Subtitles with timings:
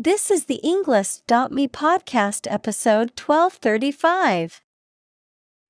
[0.00, 4.62] This is the Englist.me podcast episode 1235.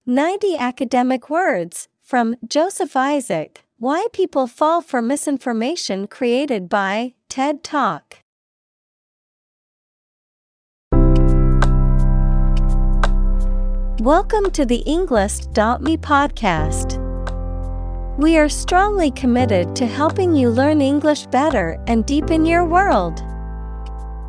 [0.04, 8.18] 90 academic words from Joseph Isaac Why People Fall for Misinformation created by TED Talk.
[14.02, 16.98] Welcome to the Englist.me podcast.
[18.18, 23.22] We are strongly committed to helping you learn English better and deepen your world.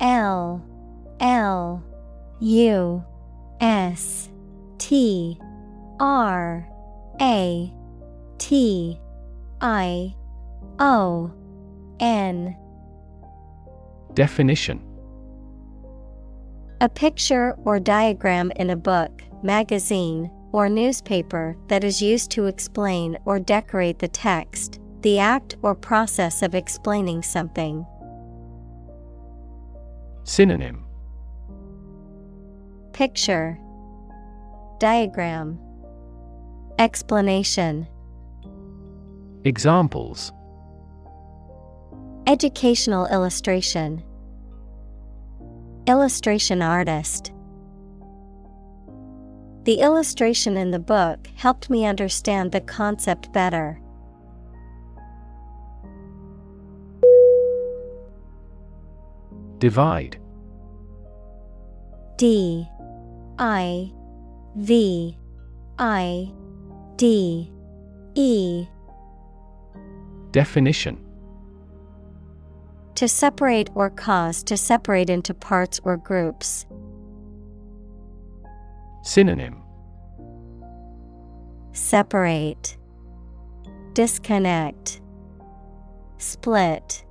[0.00, 0.62] L
[1.20, 1.82] L
[2.40, 3.04] U
[3.60, 4.28] S
[4.78, 5.38] T
[5.98, 6.68] R
[7.20, 7.72] A
[8.38, 9.00] T
[9.60, 10.14] I
[10.78, 11.32] O
[12.00, 12.56] N
[14.14, 14.82] Definition
[16.80, 23.18] A picture or diagram in a book, magazine, or newspaper that is used to explain
[23.24, 27.86] or decorate the text, the act or process of explaining something.
[30.26, 30.84] Synonym.
[32.92, 33.56] Picture.
[34.80, 35.56] Diagram.
[36.80, 37.86] Explanation.
[39.44, 40.32] Examples.
[42.26, 44.02] Educational illustration.
[45.86, 47.30] Illustration artist.
[49.62, 53.80] The illustration in the book helped me understand the concept better.
[59.58, 60.18] Divide
[62.16, 62.66] D
[63.38, 63.92] I
[64.56, 65.18] V
[65.78, 66.32] I
[66.96, 67.52] D
[68.14, 68.66] E.
[70.30, 71.02] Definition.
[72.94, 76.64] To separate or cause to separate into parts or groups.
[79.02, 79.62] Synonym.
[81.72, 82.78] Separate.
[83.92, 85.02] Disconnect.
[86.16, 87.04] Split.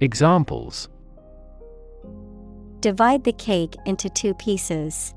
[0.00, 0.88] Examples
[2.80, 5.12] Divide the cake into two pieces.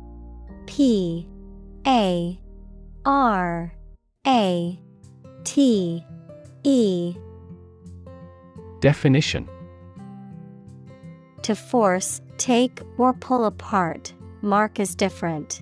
[0.65, 1.27] P
[1.85, 2.39] A
[3.05, 3.71] R
[4.25, 4.79] A
[5.43, 6.03] T
[6.63, 7.15] E
[8.79, 9.47] Definition
[11.43, 14.11] To force, take, or pull apart,
[14.41, 15.61] mark is different.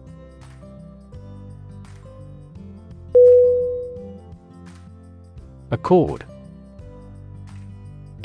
[5.71, 6.25] Accord.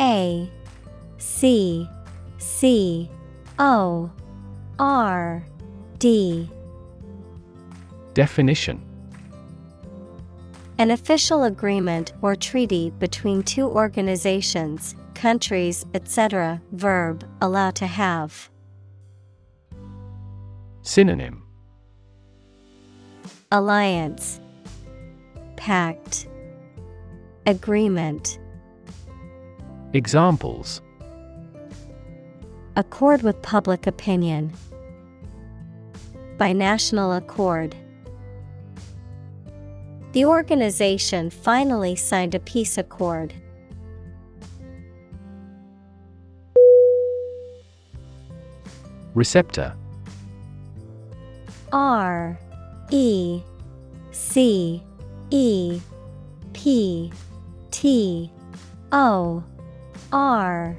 [0.01, 0.51] A
[1.19, 1.89] C
[2.39, 3.09] C
[3.59, 4.11] O
[4.79, 5.45] R
[5.99, 6.51] D.
[8.15, 8.83] Definition
[10.79, 16.61] An official agreement or treaty between two organizations, countries, etc.
[16.73, 18.51] Verb, allow to have.
[20.83, 21.43] Synonym
[23.51, 24.41] Alliance
[25.57, 26.27] Pact
[27.49, 28.41] Agreement
[29.93, 30.83] Examples
[32.75, 34.53] Accord with public opinion.
[36.39, 37.77] By national accord.
[40.11, 43.33] The organization finally signed a peace accord.
[49.15, 49.73] Receptor
[51.73, 52.37] R
[52.91, 53.41] E
[54.11, 54.83] C
[55.31, 55.81] E
[56.53, 57.13] P
[57.71, 58.31] T
[58.93, 59.43] O
[60.13, 60.77] R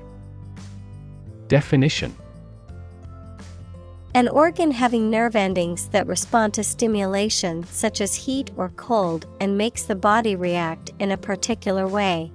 [1.47, 2.15] Definition
[4.13, 9.57] An organ having nerve endings that respond to stimulation such as heat or cold and
[9.57, 12.31] makes the body react in a particular way.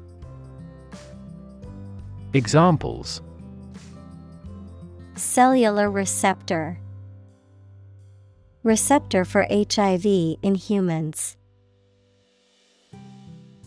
[2.35, 3.21] Examples
[5.15, 6.79] Cellular receptor
[8.63, 10.07] Receptor for HIV
[10.41, 11.37] in humans.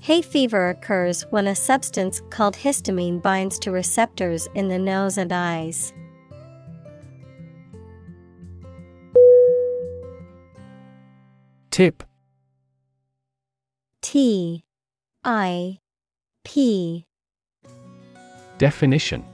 [0.06, 5.34] Hay fever occurs when a substance called histamine binds to receptors in the nose and
[5.34, 5.94] eyes.
[11.72, 12.04] Tip.
[14.04, 14.63] T.
[15.24, 15.80] I.
[16.44, 17.07] P.
[18.60, 19.25] Definition.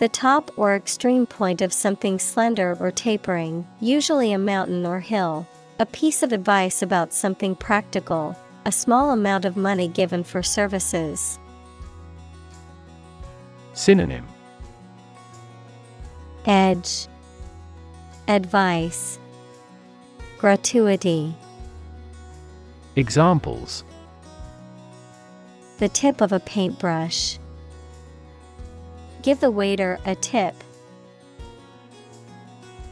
[0.00, 5.46] The top or extreme point of something slender or tapering, usually a mountain or hill.
[5.78, 11.38] A piece of advice about something practical, a small amount of money given for services.
[13.72, 14.26] Synonym
[16.44, 17.06] Edge
[18.28, 19.18] Advice
[20.38, 21.34] Gratuity
[22.96, 23.84] Examples
[25.78, 27.38] The tip of a paintbrush.
[29.22, 30.54] Give the waiter a tip.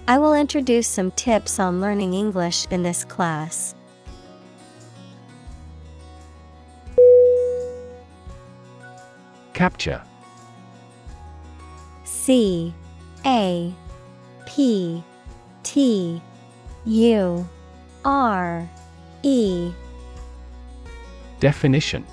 [0.08, 3.74] I will introduce some tips on learning English in this class.
[9.60, 10.00] Capture.
[12.04, 12.72] C
[13.26, 13.74] A
[14.46, 15.04] P
[15.62, 16.22] T
[16.86, 17.48] U
[18.02, 18.70] R
[19.22, 19.70] E.
[21.40, 22.06] Definition.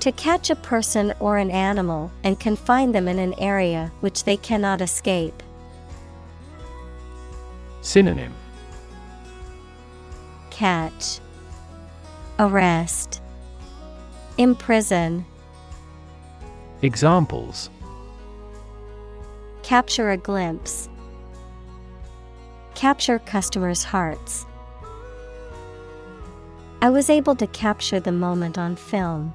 [0.00, 4.36] To catch a person or an animal and confine them in an area which they
[4.36, 5.42] cannot escape.
[7.80, 8.34] Synonym.
[10.50, 11.20] Catch.
[12.38, 13.22] Arrest.
[14.36, 15.24] Imprison
[16.82, 17.70] Examples
[19.62, 20.90] Capture a glimpse.
[22.74, 24.44] Capture customers' hearts.
[26.82, 29.32] I was able to capture the moment on film.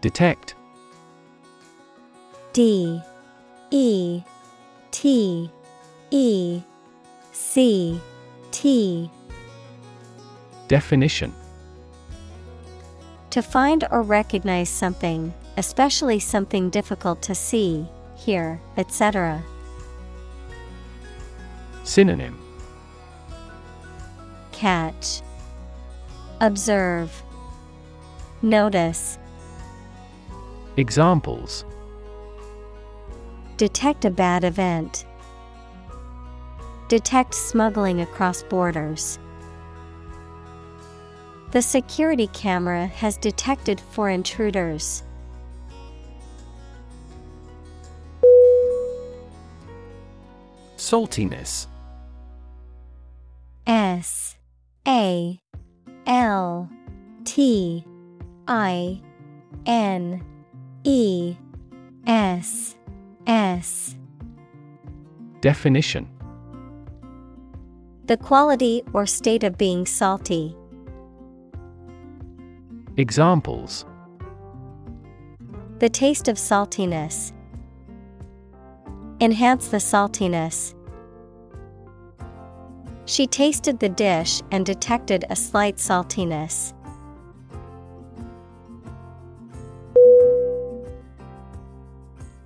[0.00, 0.54] Detect
[2.52, 3.02] D
[3.72, 4.22] E
[4.92, 5.50] T
[6.12, 6.62] E
[7.32, 8.00] C
[8.52, 9.10] T
[10.68, 11.34] Definition
[13.36, 19.42] To find or recognize something, especially something difficult to see, hear, etc.
[21.84, 22.40] Synonym
[24.52, 25.20] Catch
[26.40, 27.22] Observe
[28.40, 29.18] Notice
[30.78, 31.66] Examples
[33.58, 35.04] Detect a bad event.
[36.88, 39.18] Detect smuggling across borders.
[41.52, 45.02] The security camera has detected four intruders.
[50.76, 51.66] Saltiness
[53.66, 54.36] S
[54.86, 55.40] A
[56.06, 56.70] L
[57.24, 57.84] T
[58.46, 59.00] I
[59.66, 60.24] N
[60.84, 61.36] E
[62.06, 62.76] S
[63.26, 63.96] S
[65.40, 66.08] Definition
[68.04, 70.56] The quality or state of being salty.
[72.98, 73.84] Examples
[75.80, 77.32] The taste of saltiness.
[79.20, 80.74] Enhance the saltiness.
[83.04, 86.72] She tasted the dish and detected a slight saltiness.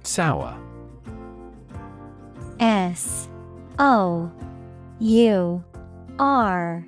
[0.02, 0.58] Sour
[2.58, 3.28] S
[3.78, 4.32] O
[4.98, 5.64] U
[6.18, 6.84] R.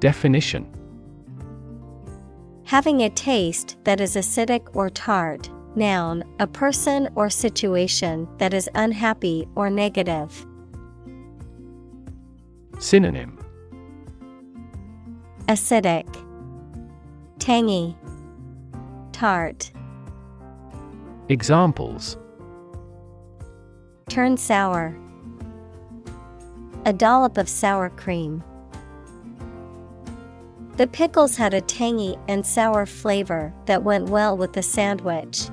[0.00, 0.75] Definition
[2.66, 5.48] Having a taste that is acidic or tart.
[5.76, 10.44] Noun, a person or situation that is unhappy or negative.
[12.80, 13.38] Synonym
[15.46, 16.08] Acidic,
[17.38, 17.96] Tangy,
[19.12, 19.70] Tart.
[21.28, 22.16] Examples
[24.08, 24.98] Turn sour.
[26.84, 28.42] A dollop of sour cream.
[30.76, 35.48] The pickles had a tangy and sour flavor that went well with the sandwich.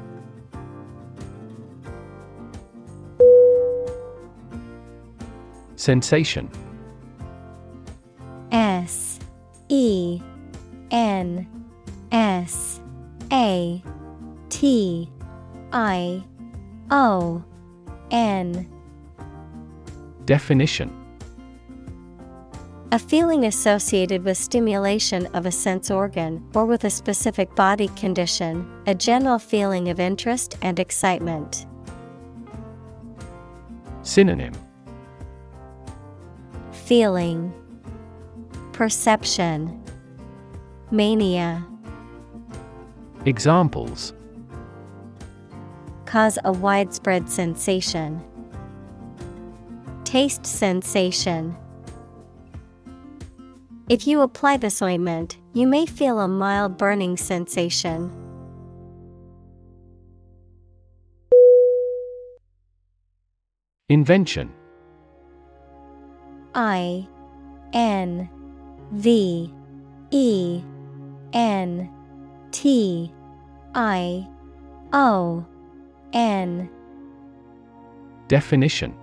[5.77, 6.49] Sensation.
[8.51, 9.19] S
[9.69, 10.21] E
[10.91, 11.47] N
[12.11, 12.81] S
[13.31, 13.81] A
[14.49, 15.09] T
[15.71, 16.21] I
[16.91, 17.43] O
[18.11, 18.69] N.
[20.25, 21.02] Definition
[22.93, 28.71] A feeling associated with stimulation of a sense organ or with a specific body condition,
[28.85, 31.65] a general feeling of interest and excitement.
[34.03, 34.53] Synonym
[36.71, 37.51] Feeling
[38.73, 39.83] Perception
[40.91, 41.65] Mania
[43.25, 44.13] Examples
[46.05, 48.23] Cause a widespread sensation.
[50.03, 51.57] Taste sensation.
[53.93, 58.11] If you apply this ointment, you may feel a mild burning sensation.
[63.89, 64.51] Invention.
[66.55, 67.07] I
[67.73, 68.27] N
[68.93, 69.53] V
[70.09, 70.61] E
[71.33, 71.87] N
[72.49, 73.13] T
[73.75, 74.27] I
[74.91, 75.45] O
[76.13, 76.67] N.
[78.27, 79.02] Definition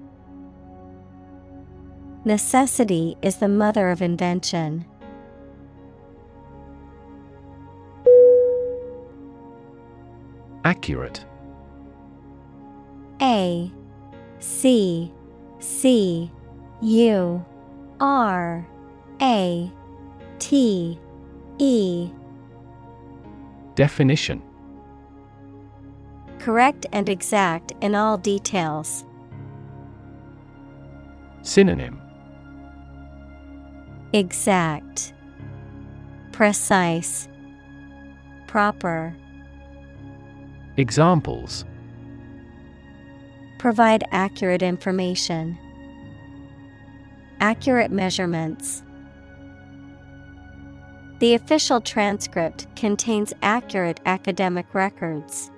[2.23, 4.85] Necessity is the mother of invention.
[10.63, 11.25] Accurate
[13.23, 13.71] A
[14.37, 15.11] C
[15.57, 16.31] C
[16.81, 17.43] U
[17.99, 18.67] R
[19.19, 19.71] A
[20.37, 20.99] T
[21.57, 22.09] E
[23.73, 24.43] Definition
[26.37, 29.05] Correct and exact in all details.
[31.41, 31.99] Synonym
[34.13, 35.13] Exact,
[36.33, 37.29] Precise,
[38.45, 39.15] Proper.
[40.75, 41.63] Examples
[43.57, 45.57] Provide accurate information.
[47.39, 48.83] Accurate measurements.
[51.19, 55.51] The official transcript contains accurate academic records.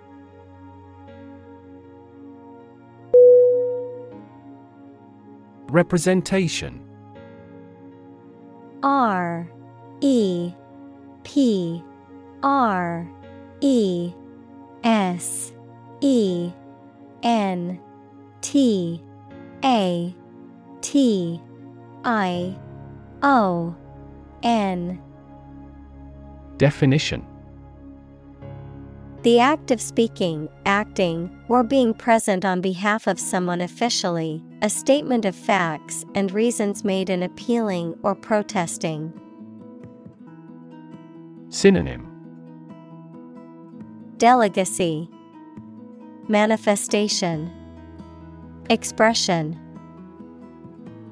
[5.70, 6.83] Representation
[8.84, 9.50] R
[10.02, 10.54] E
[11.24, 11.82] P
[12.44, 13.10] R
[13.62, 14.14] E
[14.84, 15.54] S
[16.02, 16.52] E
[17.24, 17.80] N
[18.42, 19.02] T
[19.64, 20.14] A
[20.82, 21.42] T
[22.04, 22.56] I
[23.22, 23.76] O
[24.44, 25.02] N
[26.58, 27.26] Definition.
[29.24, 35.26] The act of speaking, acting, or being present on behalf of someone officially, a statement
[35.26, 39.12] of facts and reasons made in appealing or protesting.
[41.50, 42.08] Synonym.
[44.18, 45.10] Delegacy
[46.30, 47.52] Manifestation.
[48.70, 49.60] Expression.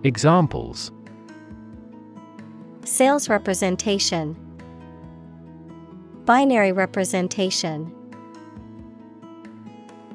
[0.06, 0.94] Examples.
[2.86, 4.38] Sales representation.
[6.24, 7.94] Binary representation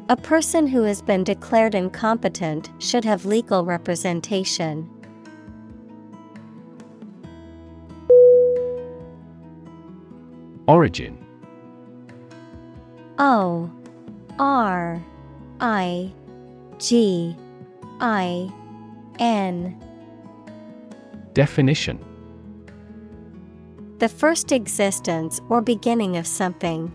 [0.09, 4.89] A person who has been declared incompetent should have legal representation.
[10.69, 11.19] Origin
[13.19, 13.69] O
[14.39, 15.03] R
[15.59, 16.13] I
[16.79, 17.37] G
[17.99, 18.53] I
[19.19, 19.83] N
[21.33, 21.99] Definition
[23.99, 26.93] The first existence or beginning of something.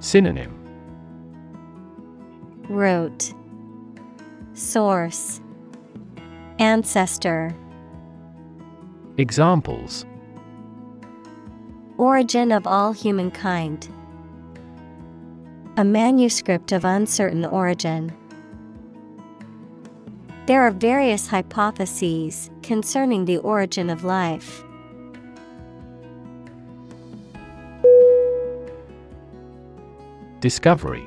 [0.00, 0.55] Synonym
[2.68, 3.32] Root
[4.54, 5.40] Source
[6.58, 7.54] Ancestor
[9.18, 10.04] Examples
[11.96, 13.88] Origin of all humankind.
[15.76, 18.12] A manuscript of uncertain origin.
[20.46, 24.64] There are various hypotheses concerning the origin of life.
[30.40, 31.06] Discovery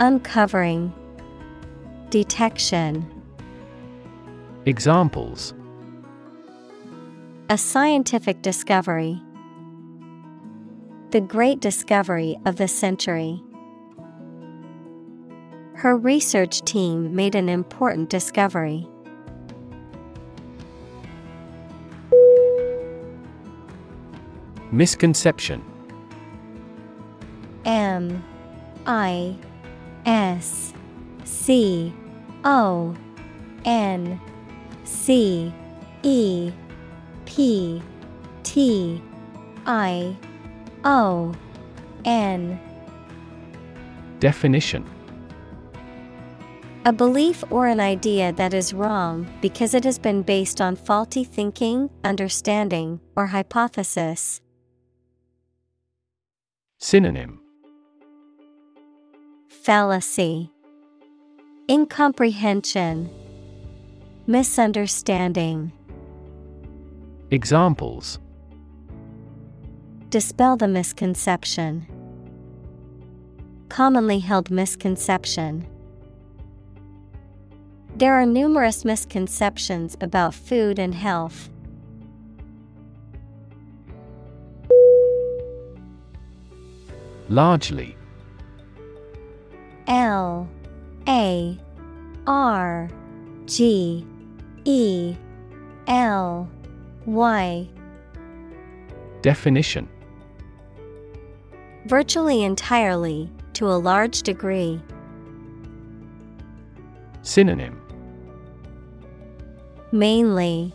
[0.00, 0.92] Uncovering,
[2.10, 3.04] Detection.
[4.64, 5.54] Examples
[7.50, 9.20] A scientific discovery.
[11.10, 13.42] The great discovery of the century.
[15.74, 18.86] Her research team made an important discovery.
[24.70, 25.64] Misconception
[27.64, 28.22] M
[28.86, 29.36] I
[30.06, 30.72] S
[31.24, 31.92] C
[32.44, 32.96] O
[33.64, 34.20] N
[34.84, 35.52] C
[36.02, 36.52] E
[37.24, 37.82] P
[38.42, 39.02] T
[39.66, 40.16] I
[40.84, 41.34] O
[42.04, 42.60] N.
[44.20, 44.84] Definition.
[46.84, 51.22] A belief or an idea that is wrong because it has been based on faulty
[51.22, 54.40] thinking, understanding, or hypothesis.
[56.78, 57.42] Synonym
[59.68, 60.50] Fallacy,
[61.68, 63.10] Incomprehension,
[64.26, 65.72] Misunderstanding.
[67.30, 68.18] Examples
[70.08, 71.86] Dispel the misconception.
[73.68, 75.66] Commonly held misconception.
[77.94, 81.50] There are numerous misconceptions about food and health.
[87.28, 87.97] Largely
[89.88, 90.46] L
[91.08, 91.58] A
[92.26, 92.90] R
[93.46, 94.06] G
[94.66, 95.16] E
[95.86, 96.48] L
[97.06, 97.68] Y.
[99.22, 99.88] Definition.
[101.86, 104.78] Virtually entirely, to a large degree.
[107.22, 107.80] Synonym.
[109.90, 110.74] Mainly,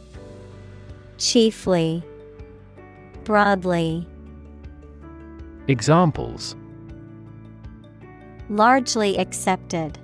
[1.19, 2.03] Chiefly,
[3.23, 4.07] Broadly.
[5.67, 6.55] Examples
[8.53, 9.97] Largely accepted.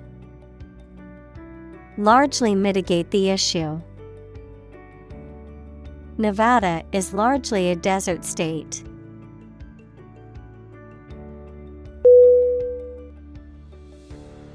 [1.99, 3.79] Largely mitigate the issue.
[6.17, 8.83] Nevada is largely a desert state.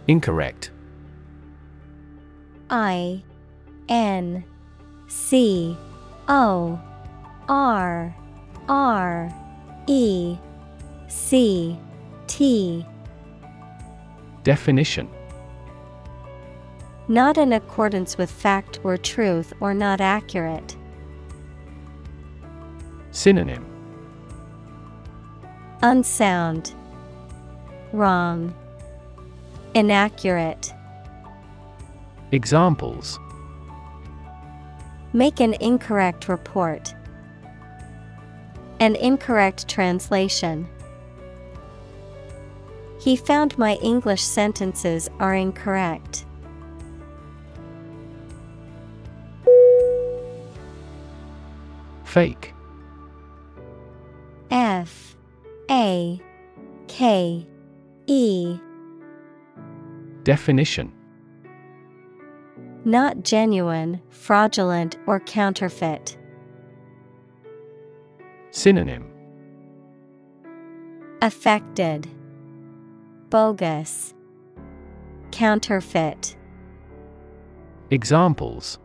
[0.09, 0.73] Incorrect
[2.71, 3.23] I
[3.89, 4.43] N
[5.07, 5.77] C
[6.27, 6.81] O
[7.49, 8.17] R
[8.69, 9.33] R
[9.87, 10.37] E
[11.07, 11.79] C
[12.27, 12.85] T
[14.45, 15.09] Definition
[17.09, 20.77] Not in accordance with fact or truth or not accurate.
[23.11, 23.65] Synonym
[25.83, 26.75] Unsound.
[27.93, 28.55] Wrong.
[29.75, 30.75] Inaccurate.
[32.33, 33.19] Examples
[35.15, 36.95] Make an incorrect report.
[38.79, 40.69] An incorrect translation.
[43.05, 46.25] He found my English sentences are incorrect.
[52.05, 52.55] Fake
[54.51, 55.17] F
[55.71, 56.19] A
[56.89, 57.47] K
[58.07, 58.59] E
[60.23, 60.91] Definition
[62.87, 66.17] Not genuine, fraudulent, or counterfeit.
[68.51, 69.13] Synonym
[71.21, 72.09] Affected.
[73.35, 74.15] Bogus.
[75.33, 76.37] Counterfeit.
[77.91, 78.79] Examples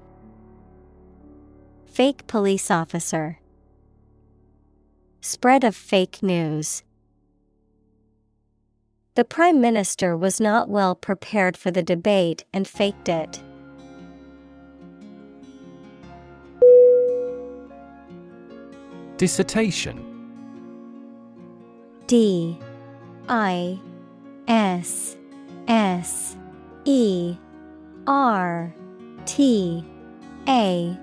[1.85, 3.37] Fake police officer.
[5.21, 6.81] Spread of fake news.
[9.13, 13.43] The Prime Minister was not well prepared for the debate and faked it.
[19.17, 20.03] Dissertation
[22.07, 22.57] D
[23.27, 23.79] I
[24.49, 25.15] S
[25.67, 26.35] S
[26.83, 27.37] E
[28.07, 28.73] R
[29.27, 29.85] T
[30.47, 30.97] A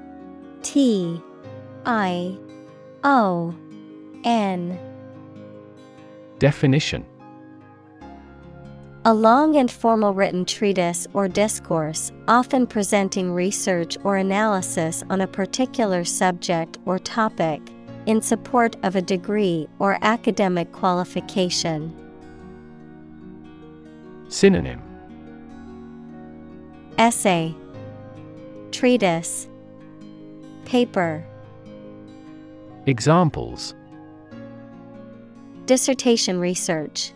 [0.63, 1.23] T
[1.85, 2.37] I
[3.05, 3.55] O
[4.25, 4.77] N.
[6.41, 7.07] Definition
[9.05, 15.27] A long and formal written treatise or discourse, often presenting research or analysis on a
[15.29, 17.61] particular subject or topic,
[18.07, 22.06] in support of a degree or academic qualification.
[24.29, 24.83] Synonym.
[26.99, 27.55] Essay.
[28.73, 29.49] Treatise.
[30.65, 31.25] Paper.
[32.87, 33.75] Examples.
[35.67, 37.13] Dissertation research.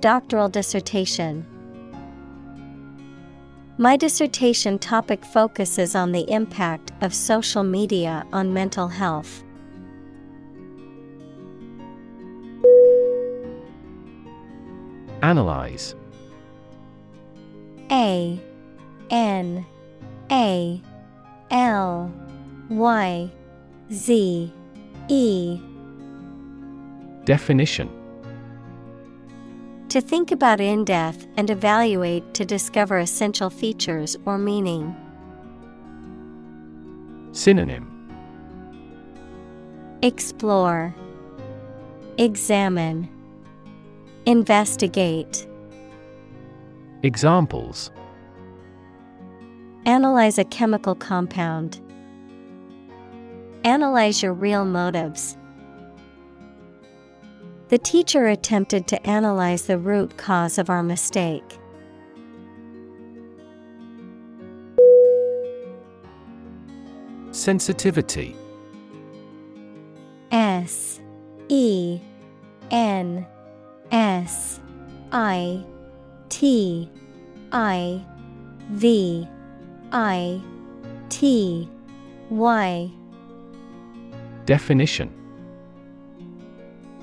[0.00, 1.46] Doctoral dissertation.
[3.78, 9.42] My dissertation topic focuses on the impact of social media on mental health.
[15.22, 15.94] Analyze.
[17.90, 18.40] A
[19.10, 19.66] N
[20.30, 20.80] A
[21.50, 22.12] L
[22.68, 23.30] Y
[23.92, 24.52] Z
[25.08, 25.60] E.
[27.24, 27.90] Definition.
[29.88, 34.94] To think about in depth and evaluate to discover essential features or meaning.
[37.32, 37.88] Synonym.
[40.02, 40.94] Explore,
[42.18, 43.08] Examine,
[44.26, 45.46] Investigate.
[47.02, 47.90] Examples
[49.86, 51.80] Analyze a chemical compound.
[53.64, 55.38] Analyze your real motives.
[57.68, 61.58] The teacher attempted to analyze the root cause of our mistake.
[67.30, 68.36] Sensitivity
[70.30, 71.00] S
[71.48, 72.00] E
[72.70, 73.26] N
[73.90, 74.60] S
[75.12, 75.64] I
[76.28, 76.88] T
[77.52, 78.04] I
[78.70, 79.28] V
[79.92, 80.40] I
[81.08, 81.68] T
[82.30, 82.90] Y
[84.46, 85.12] Definition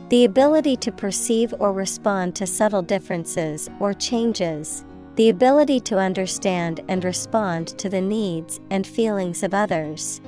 [0.10, 4.86] The ability to perceive or respond to subtle differences or changes.
[5.16, 10.22] The ability to understand and respond to the needs and feelings of others.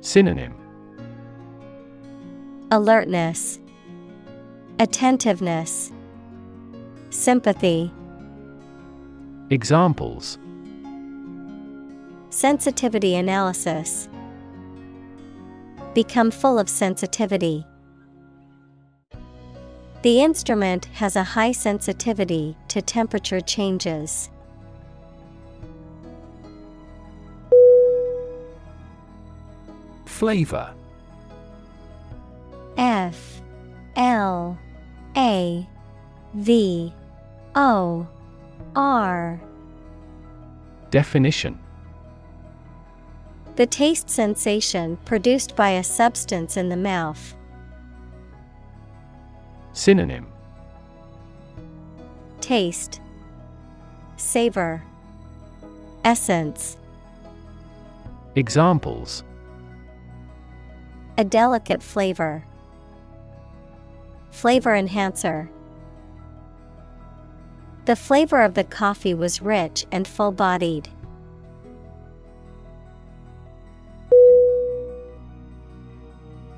[0.00, 0.54] Synonym
[2.70, 3.58] Alertness,
[4.78, 5.92] Attentiveness,
[7.10, 7.92] Sympathy.
[9.50, 10.38] Examples
[12.30, 14.08] Sensitivity analysis.
[15.94, 17.66] Become full of sensitivity.
[20.00, 24.30] The instrument has a high sensitivity to temperature changes.
[30.06, 30.72] Flavor
[32.76, 33.31] F
[33.96, 34.58] L
[35.16, 35.66] A
[36.34, 36.92] V
[37.54, 38.06] O
[38.74, 39.40] R
[40.90, 41.58] Definition
[43.56, 47.34] The taste sensation produced by a substance in the mouth.
[49.72, 50.26] Synonym
[52.40, 53.00] Taste,
[54.16, 54.82] Savor,
[56.04, 56.76] Essence.
[58.34, 59.22] Examples
[61.16, 62.44] A delicate flavor.
[64.32, 65.48] Flavor enhancer.
[67.84, 70.88] The flavor of the coffee was rich and full bodied.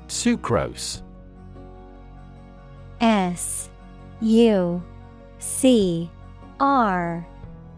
[0.07, 1.01] Sucrose
[3.01, 3.69] S
[4.21, 4.81] U
[5.39, 6.09] C
[6.59, 7.27] R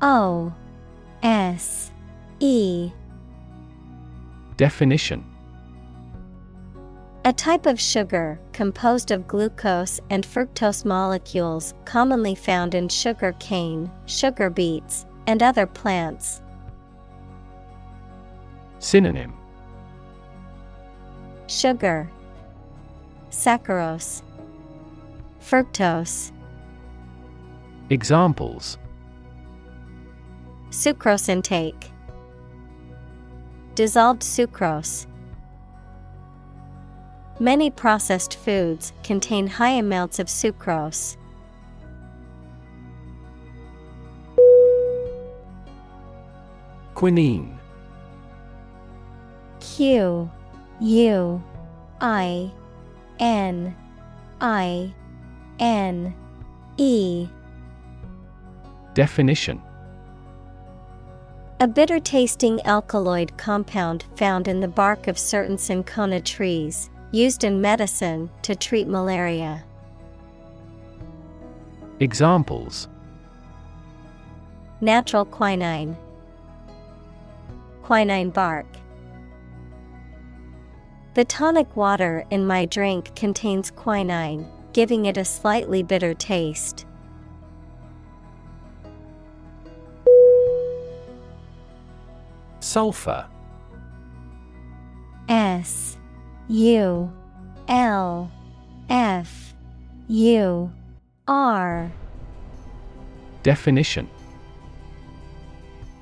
[0.02, 0.54] O
[1.24, 1.92] S
[2.40, 2.92] E
[4.56, 5.26] Definition
[7.28, 13.92] A type of sugar composed of glucose and fructose molecules commonly found in sugar cane,
[14.06, 16.42] sugar beets, and other plants.
[18.80, 19.34] Synonym.
[21.48, 22.10] Sugar,
[23.30, 24.22] Saccharose,
[25.42, 26.32] Fructose,
[27.90, 28.78] Examples.
[30.70, 31.92] Sucrose intake,
[33.76, 35.08] Dissolved sucrose.
[37.40, 41.18] Many processed foods contain high amounts of sucrose.
[46.96, 47.60] Quinine.
[49.60, 50.32] Q
[50.82, 51.44] U
[52.02, 52.52] I
[53.20, 53.76] N
[54.42, 54.94] I
[55.60, 56.16] N
[56.78, 57.28] E.
[58.96, 59.62] Definition.
[61.60, 67.62] A bitter tasting alkaloid compound found in the bark of certain cinchona trees, used in
[67.62, 69.64] medicine to treat malaria.
[72.00, 72.88] Examples
[74.82, 75.98] Natural quinine.
[77.84, 78.68] Quinine bark.
[81.16, 86.86] The tonic water in my drink contains quinine, giving it a slightly bitter taste.
[92.60, 93.26] Sulfur
[95.28, 95.97] S
[96.50, 97.12] U
[97.68, 98.32] L
[98.90, 99.54] F
[100.08, 100.72] U
[101.28, 101.92] R.
[103.44, 104.10] Definition.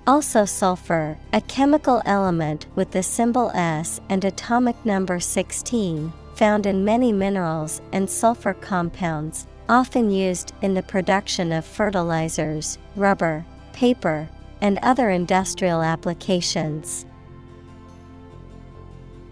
[0.06, 6.86] Also sulfur, a chemical element with the symbol S and atomic number 16, found in
[6.86, 14.30] many minerals and sulfur compounds, often used in the production of fertilizers, rubber, paper,
[14.62, 17.08] and other industrial applications.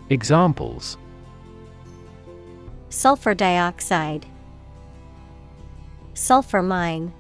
[0.10, 0.98] Examples
[2.94, 4.28] Sulfur dioxide,
[6.14, 7.12] Sulfur mine.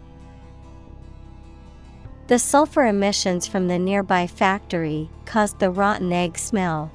[2.28, 6.92] The sulfur emissions from the nearby factory caused the rotten egg smell.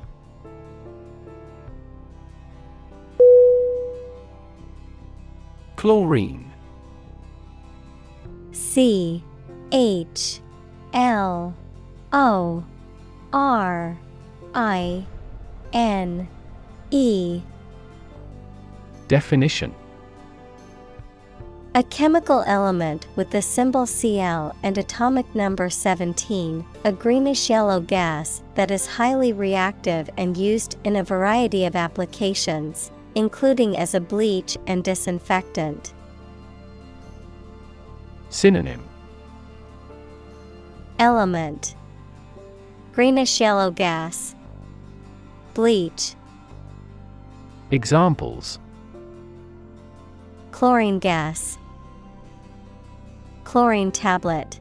[5.75, 6.49] Chlorine
[8.53, 9.25] C
[9.73, 10.41] H
[10.95, 11.53] L
[12.12, 12.64] O
[13.33, 13.99] R
[14.55, 15.05] I
[15.73, 16.29] N
[16.93, 17.43] E
[19.09, 19.75] Definition.
[21.75, 28.42] A chemical element with the symbol Cl and atomic number 17, a greenish yellow gas
[28.55, 34.59] that is highly reactive and used in a variety of applications, including as a bleach
[34.66, 35.94] and disinfectant.
[38.29, 38.83] Synonym.
[40.99, 41.77] Element.
[42.92, 44.35] Greenish yellow gas,
[45.55, 46.14] Bleach,
[47.71, 48.59] Examples
[50.59, 51.57] chlorine gas,
[53.44, 54.59] chlorine tablet.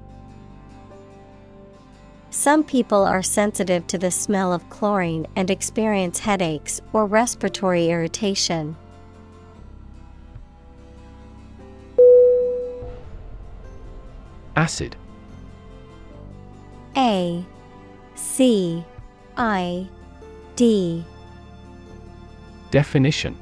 [2.30, 8.78] Some people are sensitive to the smell of chlorine and experience headaches or respiratory irritation.
[14.56, 14.96] Acid
[16.96, 17.44] A
[18.14, 18.86] C
[19.36, 19.88] I
[20.56, 21.04] D
[22.70, 23.36] Definition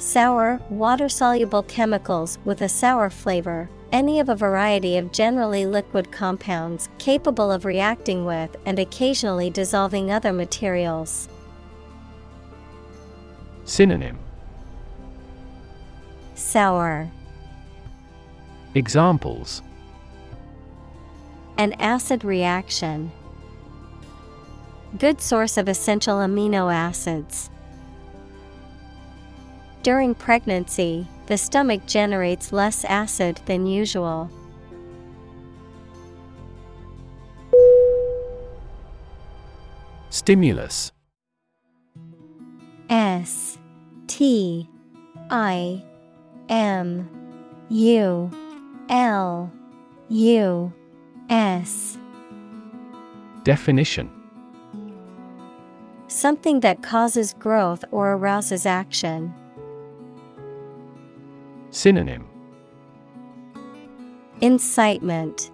[0.00, 6.10] Sour, water soluble chemicals with a sour flavor, any of a variety of generally liquid
[6.10, 11.28] compounds capable of reacting with and occasionally dissolving other materials.
[13.66, 14.18] Synonym
[16.34, 17.10] Sour,
[18.74, 19.60] Examples
[21.58, 23.12] an acid reaction.
[24.96, 27.50] Good source of essential amino acids.
[29.82, 34.30] During pregnancy, the stomach generates less acid than usual.
[40.10, 40.92] Stimulus
[42.90, 43.56] S
[44.06, 44.68] T
[45.30, 45.82] I
[46.50, 47.08] M
[47.70, 48.30] U
[48.90, 49.52] L
[50.08, 50.72] U
[51.30, 51.96] S
[53.44, 54.10] Definition
[56.08, 59.32] Something that causes growth or arouses action.
[61.70, 62.26] Synonym
[64.40, 65.52] Incitement,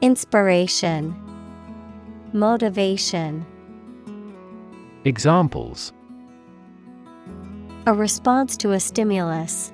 [0.00, 1.16] Inspiration,
[2.32, 3.44] Motivation.
[5.04, 5.92] Examples
[7.86, 9.72] A response to a stimulus.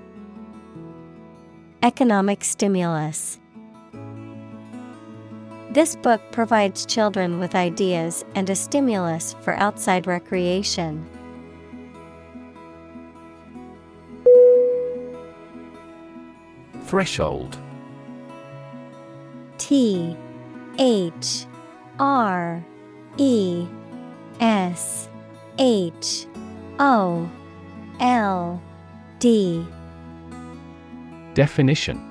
[1.82, 3.38] Economic stimulus.
[5.70, 11.06] This book provides children with ideas and a stimulus for outside recreation.
[16.88, 17.58] Threshold.
[19.58, 20.16] T
[20.78, 21.44] H
[21.98, 22.64] R
[23.18, 23.66] E
[24.40, 25.10] S
[25.58, 26.26] H
[26.78, 27.30] O
[28.00, 28.62] L
[29.18, 29.66] D.
[31.34, 32.02] Definition.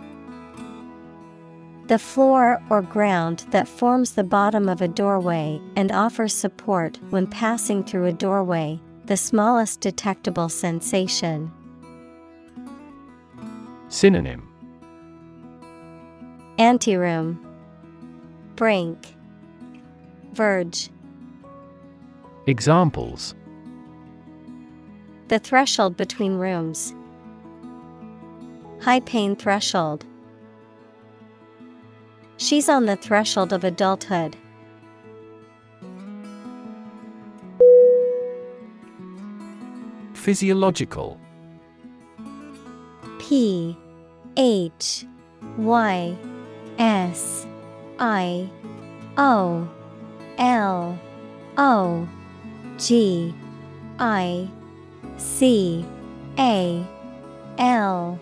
[1.88, 7.26] The floor or ground that forms the bottom of a doorway and offers support when
[7.26, 11.52] passing through a doorway, the smallest detectable sensation.
[13.90, 14.48] Synonym
[16.60, 17.40] Anteroom,
[18.56, 19.16] Brink,
[20.34, 20.90] Verge.
[22.48, 23.36] Examples
[25.28, 26.96] The threshold between rooms.
[28.82, 30.04] High pain threshold.
[32.38, 34.36] She's on the threshold of adulthood.
[40.14, 41.20] Physiological
[43.20, 43.78] P
[44.38, 45.06] H
[45.58, 46.18] Y
[46.80, 47.48] S
[48.00, 48.50] I
[49.18, 49.68] O
[50.38, 51.00] L
[51.58, 52.08] O
[52.78, 53.34] G
[54.00, 54.50] I
[55.18, 55.86] C
[56.38, 56.86] A
[57.58, 58.20] L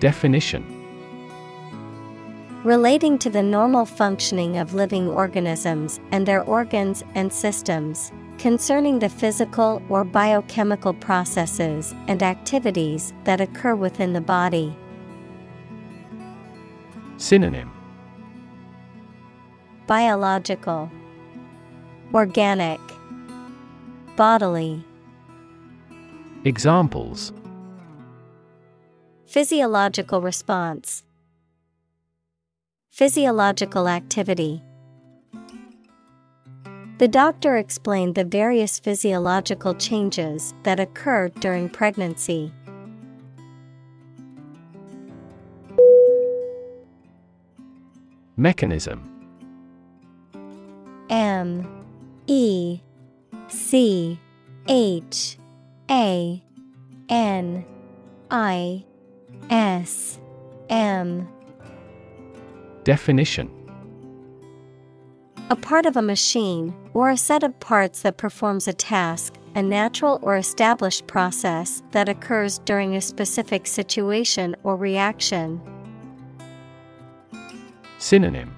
[0.00, 0.70] Definition
[2.64, 9.10] Relating to the normal functioning of living organisms and their organs and systems, concerning the
[9.10, 14.74] physical or biochemical processes and activities that occur within the body.
[17.24, 17.72] Synonym
[19.86, 20.90] Biological,
[22.12, 22.78] Organic,
[24.14, 24.84] Bodily.
[26.44, 27.32] Examples
[29.24, 31.02] Physiological response,
[32.90, 34.62] Physiological activity.
[36.98, 42.52] The doctor explained the various physiological changes that occur during pregnancy.
[48.44, 49.00] Mechanism.
[51.08, 51.66] M
[52.26, 52.78] E
[53.48, 54.20] C
[54.68, 55.38] H
[55.90, 56.44] A
[57.08, 57.64] N
[58.30, 58.84] I
[59.48, 60.20] S
[60.68, 61.26] M.
[62.84, 63.50] Definition.
[65.48, 69.62] A part of a machine, or a set of parts that performs a task, a
[69.62, 75.62] natural or established process that occurs during a specific situation or reaction.
[78.04, 78.54] Synonym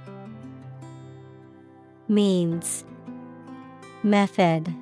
[2.08, 2.84] Means
[4.02, 4.74] Method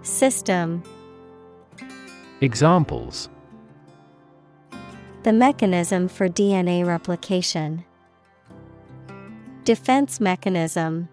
[0.00, 0.82] System
[2.40, 3.28] Examples
[5.24, 7.84] The mechanism for DNA replication.
[9.64, 11.10] Defense mechanism.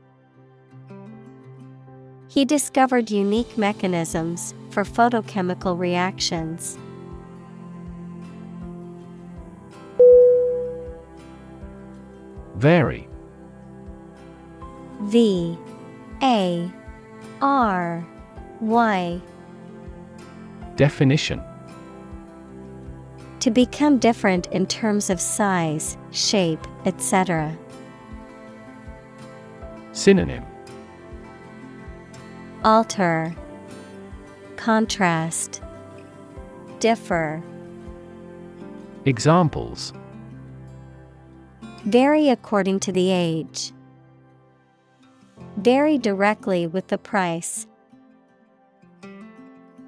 [2.29, 6.77] He discovered unique mechanisms for photochemical reactions.
[12.61, 13.07] Vary.
[15.01, 15.57] V
[16.21, 16.71] A
[17.41, 18.07] R
[18.59, 19.21] Y.
[20.75, 21.41] Definition.
[23.39, 27.57] To become different in terms of size, shape, etc.
[29.91, 30.45] Synonym.
[32.63, 33.35] Alter,
[34.55, 35.63] Contrast,
[36.79, 37.41] Differ.
[39.05, 39.93] Examples
[41.85, 43.71] Vary according to the age.
[45.57, 47.65] Vary directly with the price.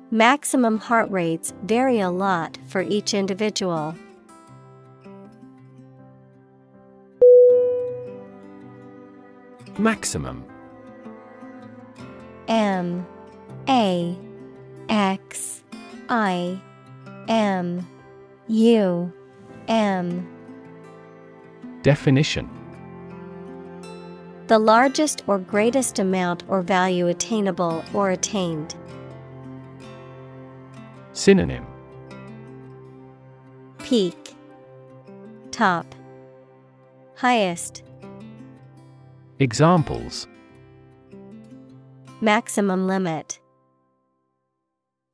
[0.09, 3.95] Maximum heart rates vary a lot for each individual.
[9.77, 10.43] Maximum.
[12.47, 13.05] M.
[13.69, 14.17] A.
[14.89, 15.63] X.
[16.09, 16.59] I.
[17.27, 17.87] M.
[18.47, 19.13] U.
[19.67, 20.33] M
[21.83, 22.49] Definition.
[24.47, 28.73] The largest or greatest amount or value attainable or attained.
[31.11, 31.65] Synonym.
[33.79, 34.33] Peak.
[35.51, 35.93] Top.
[37.15, 37.83] Highest.
[39.39, 40.25] Examples.
[42.21, 43.41] Maximum limit.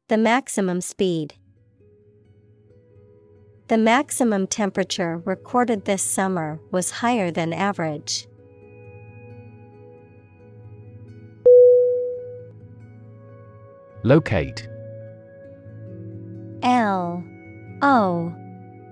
[0.08, 1.34] The maximum speed.
[3.70, 8.26] The maximum temperature recorded this summer was higher than average.
[14.02, 14.68] Locate
[16.64, 17.24] L
[17.84, 18.34] O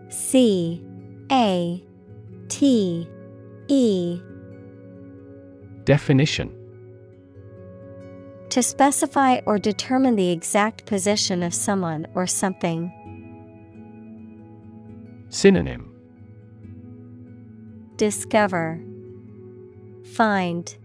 [0.09, 0.85] C
[1.31, 1.83] A
[2.47, 3.09] T
[3.67, 4.21] E
[5.85, 6.53] Definition
[8.51, 12.93] To specify or determine the exact position of someone or something.
[15.29, 15.91] Synonym
[17.97, 18.81] Discover
[20.15, 20.77] Find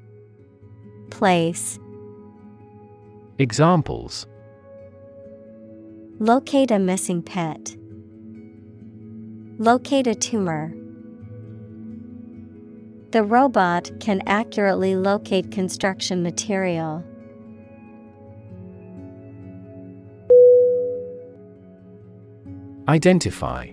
[1.11, 1.79] Place
[3.39, 4.27] Examples
[6.19, 7.77] Locate a missing pet.
[9.59, 10.75] Locate a tumor.
[13.13, 17.05] The robot can accurately locate construction material.
[22.89, 23.73] Identify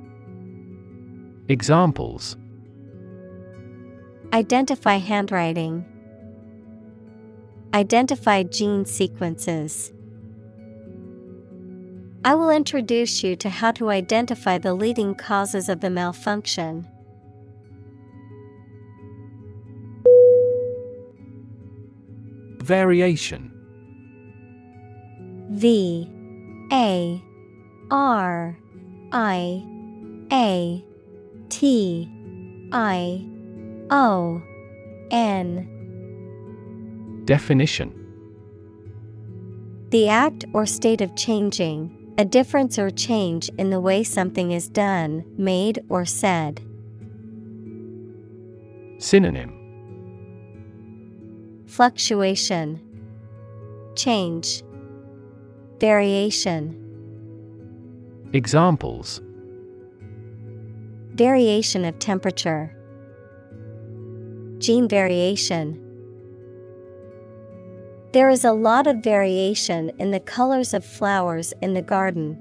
[1.47, 2.37] Examples
[4.33, 5.85] Identify handwriting.
[7.73, 9.91] Identify gene sequences.
[12.23, 16.87] I will introduce you to how to identify the leading causes of the malfunction.
[22.59, 23.51] Variation
[25.49, 26.07] V
[26.71, 27.21] A
[27.89, 28.57] R
[29.11, 29.65] I
[30.31, 30.85] A
[31.51, 32.09] T
[32.71, 33.27] I
[33.91, 34.41] O
[35.11, 35.67] N.
[37.25, 37.93] Definition.
[39.89, 44.69] The act or state of changing, a difference or change in the way something is
[44.69, 46.61] done, made, or said.
[48.97, 49.57] Synonym.
[51.67, 52.79] Fluctuation,
[53.95, 54.63] Change,
[55.79, 56.77] Variation.
[58.31, 59.19] Examples
[61.21, 62.75] Variation of temperature,
[64.57, 65.79] Gene variation.
[68.11, 72.39] There is a lot of variation in the colors of flowers in the garden.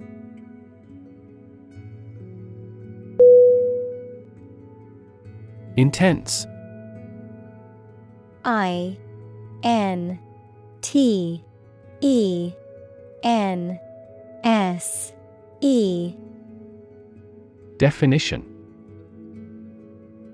[5.76, 6.47] Intense
[8.47, 8.97] I
[9.62, 10.18] N
[10.81, 11.45] T
[12.01, 12.53] E
[13.22, 13.78] N
[14.43, 15.12] S
[15.61, 16.14] E
[17.76, 18.50] Definition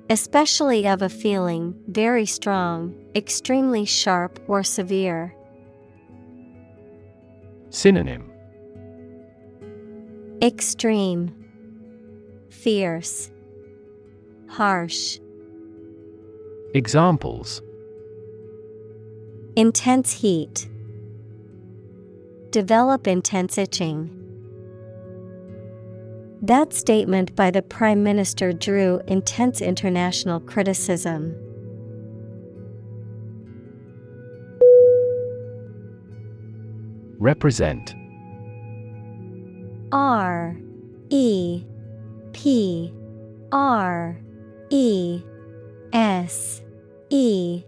[0.09, 5.35] Especially of a feeling, very strong, extremely sharp or severe.
[7.71, 8.31] Synonym
[10.41, 11.35] Extreme,
[12.51, 13.31] Fierce,
[14.49, 15.19] Harsh.
[16.73, 17.63] Examples
[19.57, 20.69] Intense heat.
[22.51, 24.16] Develop intense itching.
[26.43, 31.35] That statement by the Prime Minister drew intense international criticism.
[37.19, 37.95] Represent.
[39.93, 40.57] R
[41.09, 41.65] E
[42.33, 42.93] P
[43.51, 44.21] R
[44.69, 45.23] E
[45.95, 46.63] S
[47.09, 47.63] E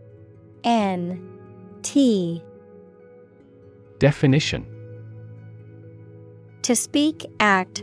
[0.65, 1.27] N
[1.83, 2.43] T.
[3.99, 4.67] Definition.
[6.63, 7.83] To speak, act,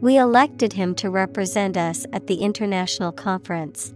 [0.00, 3.94] We elected him to represent us at the international conference.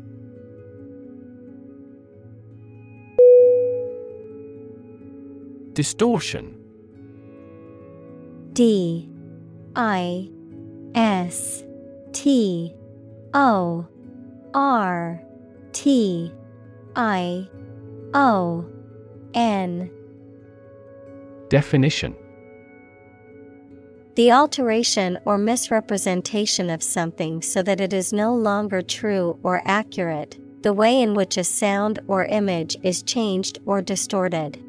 [5.74, 6.56] Distortion.
[8.52, 9.08] D.
[9.76, 10.28] I.
[10.94, 11.64] S.
[12.12, 12.74] T.
[13.34, 13.86] O.
[14.54, 15.22] R.
[15.72, 16.32] T.
[16.96, 17.48] I.
[18.14, 18.64] O.
[19.34, 19.90] N.
[21.48, 22.16] Definition
[24.20, 30.38] The alteration or misrepresentation of something so that it is no longer true or accurate,
[30.62, 34.62] the way in which a sound or image is changed or distorted.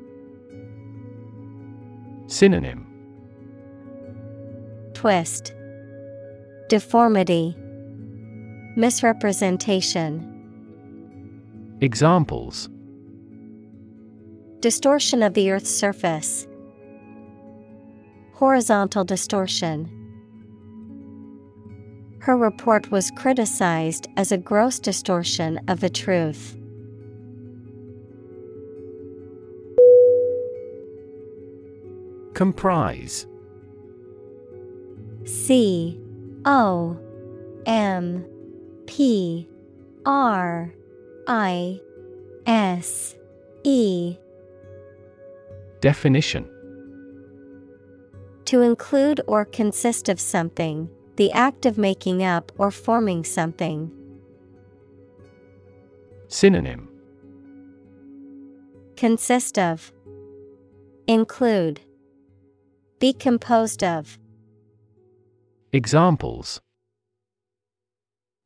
[2.27, 2.87] Synonym
[4.93, 5.53] Twist,
[6.69, 7.53] Deformity,
[8.77, 11.75] Misrepresentation.
[11.81, 12.69] Examples
[14.61, 16.47] Distortion of the Earth's surface.
[18.41, 19.87] Horizontal distortion.
[22.21, 26.57] Her report was criticized as a gross distortion of the truth.
[32.33, 33.27] Comprise
[35.25, 36.01] C
[36.43, 36.97] O
[37.67, 38.25] M
[38.87, 39.47] P
[40.03, 40.73] R
[41.27, 41.79] I
[42.47, 43.15] S
[43.63, 44.17] E
[45.79, 46.50] Definition
[48.51, 53.89] To include or consist of something, the act of making up or forming something.
[56.27, 56.89] Synonym
[58.97, 59.93] Consist of,
[61.07, 61.79] Include,
[62.99, 64.19] Be composed of,
[65.71, 66.59] Examples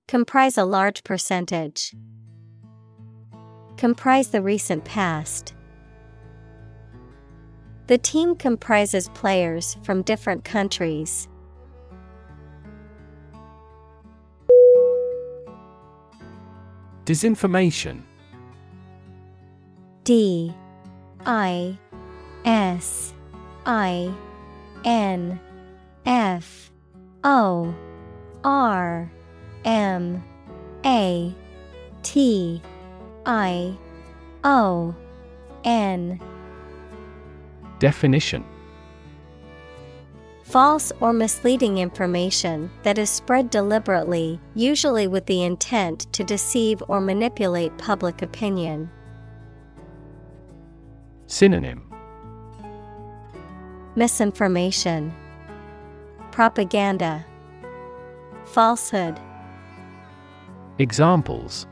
[0.07, 1.95] Comprise a large percentage.
[3.75, 5.54] Comprise the recent past.
[7.87, 11.27] The team comprises players from different countries.
[17.05, 18.01] Disinformation.
[20.03, 20.51] D.
[21.27, 21.77] I.
[22.43, 23.13] S.
[23.67, 24.11] I.
[24.83, 25.39] N.
[26.07, 26.71] F.
[27.23, 27.75] O.
[28.43, 29.11] R.
[29.63, 30.23] M.
[30.83, 31.35] A.
[32.01, 32.61] T.
[33.27, 33.77] I.
[34.43, 34.95] O.
[35.63, 36.19] N
[37.79, 38.43] Definition
[40.43, 47.01] False or misleading information that is spread deliberately, usually with the intent to deceive or
[47.01, 48.89] manipulate public opinion.
[51.27, 51.91] Synonym
[53.95, 55.13] Misinformation,
[56.31, 57.25] Propaganda,
[58.45, 59.19] Falsehood.
[60.77, 61.65] Examples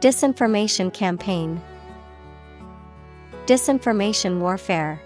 [0.00, 1.60] Disinformation campaign,
[3.46, 5.00] Disinformation warfare.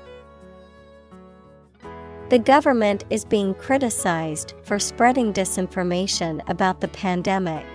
[2.30, 7.66] The government is being criticized for spreading disinformation about the pandemic.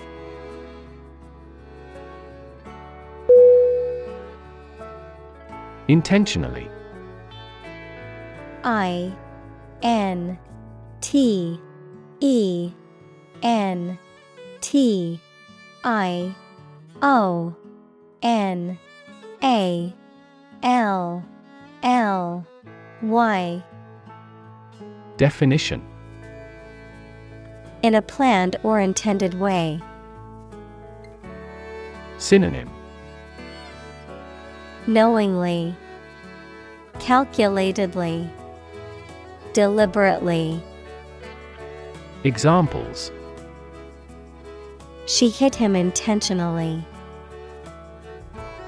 [5.88, 6.68] Intentionally
[8.64, 9.14] I
[9.84, 10.40] N
[11.02, 11.60] T
[12.22, 12.72] E
[13.44, 14.00] N
[14.62, 15.20] T
[15.84, 16.34] I
[17.04, 17.56] O
[18.24, 18.80] N
[19.44, 19.94] A
[20.66, 21.24] L
[21.84, 22.44] L
[23.04, 23.64] Y
[25.16, 25.80] Definition
[27.84, 29.80] In a planned or intended way.
[32.18, 32.68] Synonym
[34.88, 35.76] Knowingly,
[36.96, 38.28] Calculatedly,
[39.54, 40.60] Deliberately.
[42.24, 43.12] Examples
[45.06, 46.84] She hit him intentionally.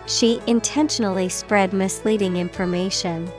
[0.08, 3.30] She intentionally spread misleading information.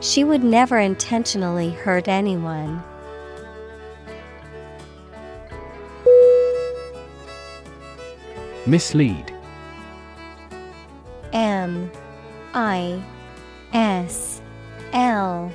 [0.00, 2.80] She would never intentionally hurt anyone.
[8.66, 9.32] Mislead
[11.32, 11.90] M
[12.54, 13.02] I
[13.72, 14.40] S
[14.92, 15.52] L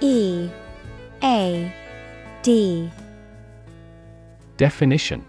[0.00, 0.50] E
[1.22, 1.72] A
[2.42, 2.90] D
[4.56, 5.24] Definition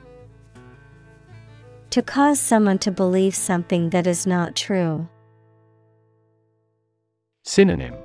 [1.98, 5.10] To cause someone to believe something that is not true.
[7.44, 7.96] Synonym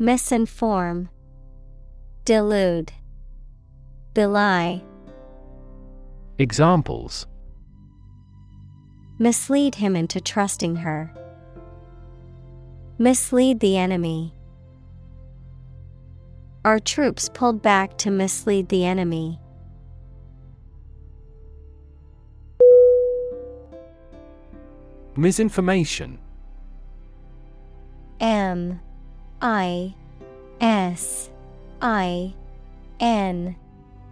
[0.00, 1.10] Misinform,
[2.24, 2.90] Delude,
[4.14, 4.82] Belie.
[6.38, 7.26] Examples
[9.18, 11.12] Mislead him into trusting her.
[12.96, 14.34] Mislead the enemy.
[16.64, 19.38] Our troops pulled back to mislead the enemy.
[25.16, 26.18] Misinformation.
[28.20, 28.80] M
[29.40, 29.94] I
[30.60, 31.30] S
[31.80, 32.34] I
[33.00, 33.56] N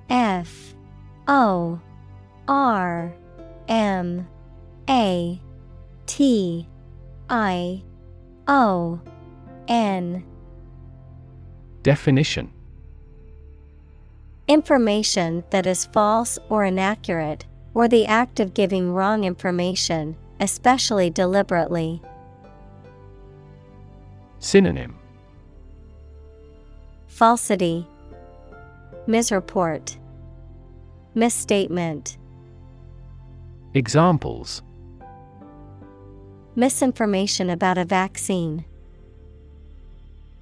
[0.08, 0.74] F
[1.26, 1.80] O
[2.46, 3.14] R
[3.68, 4.28] M
[4.88, 5.40] A
[6.06, 6.68] T
[7.30, 7.82] I
[8.48, 9.00] O
[9.68, 10.24] N.
[11.82, 12.52] Definition.
[14.48, 22.02] Information that is false or inaccurate, or the act of giving wrong information, especially deliberately.
[24.40, 24.98] Synonym
[27.06, 27.86] Falsity,
[29.06, 29.96] Misreport,
[31.14, 32.18] Misstatement,
[33.72, 34.62] Examples
[36.56, 38.64] Misinformation about a vaccine.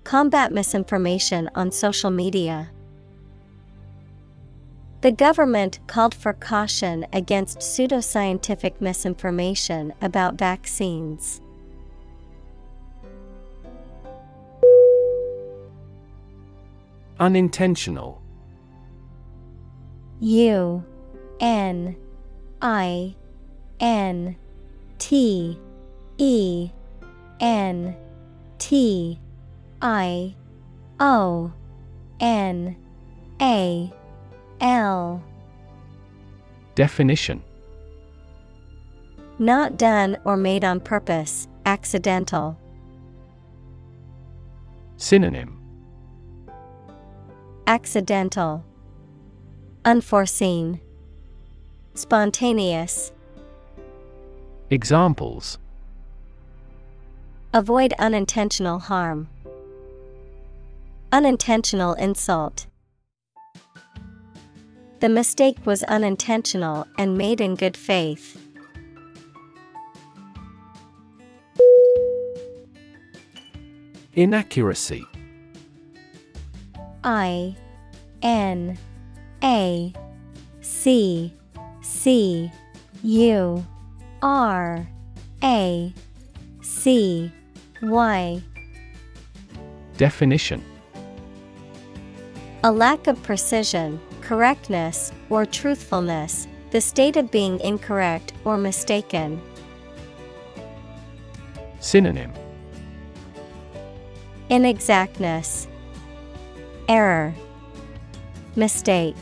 [0.02, 2.70] Combat misinformation on social media.
[5.02, 11.40] The government called for caution against pseudoscientific misinformation about vaccines.
[17.18, 18.20] Unintentional
[20.20, 20.84] U
[21.40, 21.96] N
[22.60, 23.14] I
[23.78, 24.36] N
[24.98, 25.58] T
[26.18, 26.70] E
[27.40, 27.96] N
[28.58, 29.18] T
[29.80, 30.34] I
[30.98, 31.52] O
[32.20, 32.76] N
[33.40, 33.92] A
[34.60, 35.22] L
[36.74, 37.42] Definition
[39.38, 42.58] Not done or made on purpose, accidental.
[44.96, 45.56] Synonym
[47.66, 48.64] Accidental,
[49.84, 50.80] Unforeseen,
[51.94, 53.12] Spontaneous.
[54.70, 55.58] Examples
[57.52, 59.28] Avoid unintentional harm.
[61.10, 62.66] Unintentional insult.
[65.00, 68.38] The mistake was unintentional and made in good faith.
[74.12, 75.02] Inaccuracy
[77.02, 77.56] I
[78.20, 78.76] N
[79.42, 79.94] A
[80.60, 81.32] C
[81.80, 82.52] C
[83.02, 83.66] U
[84.20, 84.86] R
[85.42, 85.94] A
[86.60, 87.32] C
[87.80, 88.42] Y.
[89.96, 90.62] Definition
[92.64, 93.98] A lack of precision,
[94.30, 99.42] correctness, or truthfulness, the state of being incorrect or mistaken.
[101.80, 102.32] Synonym
[104.48, 105.66] Inexactness,
[106.88, 107.34] Error,
[108.54, 109.16] Mistake.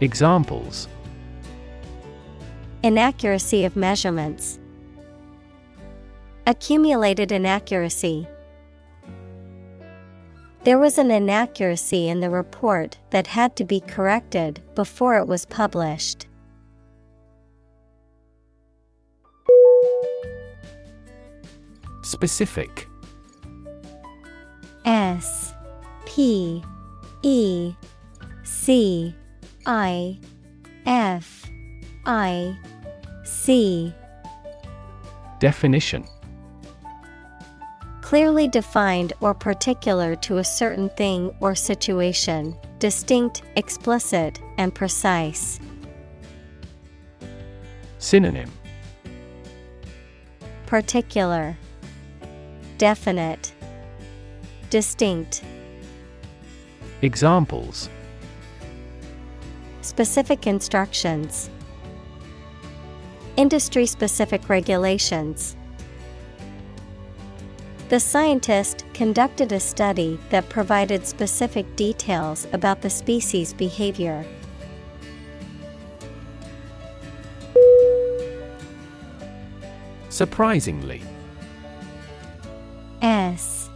[0.00, 0.88] Examples
[2.82, 4.58] Inaccuracy of measurements.
[6.44, 8.26] Accumulated inaccuracy.
[10.64, 15.46] There was an inaccuracy in the report that had to be corrected before it was
[15.46, 16.26] published.
[22.02, 22.86] Specific.
[24.84, 25.54] S
[26.06, 26.62] P
[27.22, 27.74] E
[28.42, 29.14] C
[29.66, 30.18] I
[30.86, 31.44] F
[32.04, 32.58] I
[33.24, 33.94] C.
[35.38, 36.04] Definition
[38.08, 45.60] Clearly defined or particular to a certain thing or situation, distinct, explicit, and precise.
[47.98, 48.50] Synonym
[50.64, 51.54] Particular,
[52.78, 53.52] Definite,
[54.70, 55.44] Distinct.
[57.02, 57.90] Examples
[59.82, 61.50] Specific instructions,
[63.36, 65.57] Industry specific regulations.
[67.88, 74.26] The scientist conducted a study that provided specific details about the species' behavior.
[80.10, 81.00] Surprisingly
[83.00, 83.70] S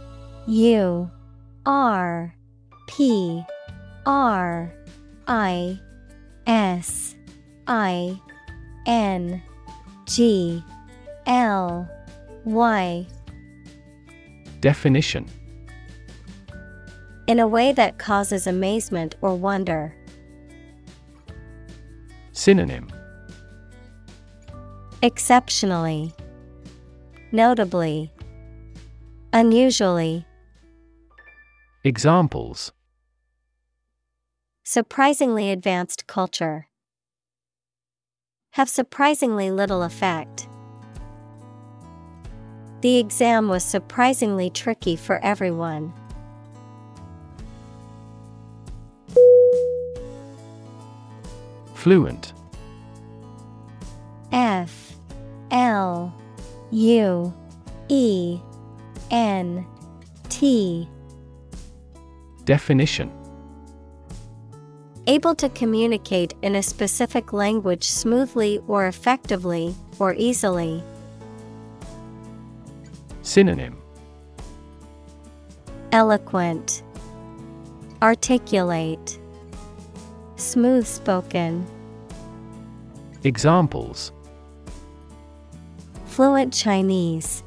[0.45, 1.09] U
[1.65, 2.35] R
[2.85, 3.43] P
[4.05, 4.75] R
[5.25, 5.79] I
[6.45, 7.15] S
[7.65, 8.21] I
[8.85, 9.41] N
[10.05, 10.63] G
[11.25, 11.89] L
[12.43, 13.07] Y
[14.63, 15.27] Definition
[17.27, 19.93] In a way that causes amazement or wonder.
[22.31, 22.87] Synonym
[25.01, 26.13] Exceptionally,
[27.33, 28.13] Notably,
[29.33, 30.25] Unusually,
[31.83, 32.71] Examples
[34.63, 36.69] Surprisingly advanced culture.
[38.51, 40.47] Have surprisingly little effect.
[42.83, 45.93] The exam was surprisingly tricky for everyone.
[51.75, 52.33] Fluent
[54.33, 54.97] F
[55.49, 56.13] L
[56.71, 57.33] U
[57.87, 58.39] E
[59.11, 59.65] N
[60.27, 60.89] T
[62.43, 63.09] Definition
[65.07, 70.83] Able to communicate in a specific language smoothly or effectively or easily.
[73.23, 73.81] Synonym
[75.93, 76.83] Eloquent,
[78.01, 79.17] Articulate,
[80.35, 81.65] Smooth spoken.
[83.23, 84.11] Examples
[86.05, 87.43] Fluent Chinese.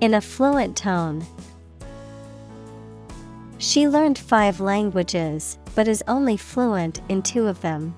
[0.00, 1.24] In a fluent tone.
[3.58, 7.94] She learned five languages, but is only fluent in two of them.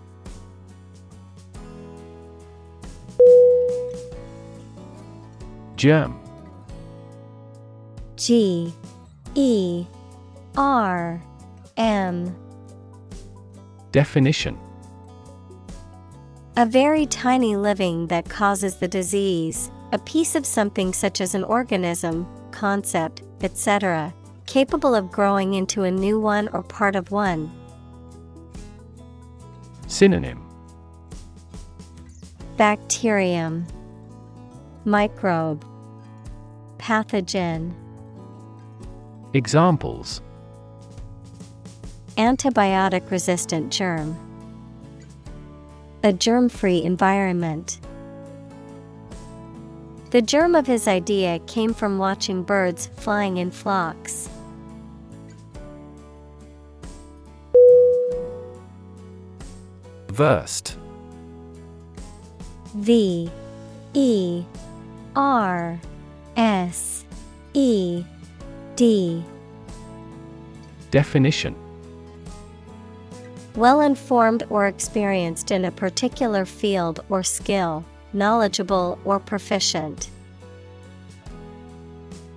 [5.77, 6.19] Germ
[8.17, 8.75] G
[9.35, 9.87] E
[10.57, 11.23] R
[11.77, 12.35] M
[13.93, 14.59] Definition
[16.57, 21.45] A very tiny living that causes the disease, a piece of something such as an
[21.45, 24.15] organism, concept, etc.,
[24.47, 27.53] capable of growing into a new one or part of one.
[29.87, 30.43] Synonym
[32.57, 33.67] Bacterium,
[34.87, 35.65] Microbe,
[36.79, 37.75] Pathogen.
[39.35, 40.23] Examples
[42.17, 44.17] Antibiotic resistant germ.
[46.05, 47.81] A germ free environment.
[50.13, 54.31] The germ of his idea came from watching birds flying in flocks.
[60.11, 60.77] Versed
[62.77, 63.29] V
[63.95, 64.45] E
[65.17, 65.81] R
[66.37, 67.07] S
[67.55, 68.05] E
[68.77, 69.25] D.
[70.91, 71.57] Definition.
[73.55, 80.11] Well informed or experienced in a particular field or skill, knowledgeable or proficient.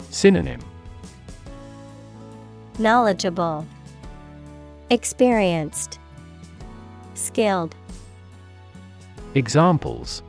[0.09, 0.61] Synonym.
[2.79, 3.67] Knowledgeable,
[4.89, 5.99] Experienced,
[7.13, 7.75] skilled,
[9.35, 10.23] Examples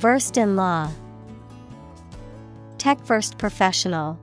[0.00, 0.90] versed in law,
[2.78, 4.18] tech first professional.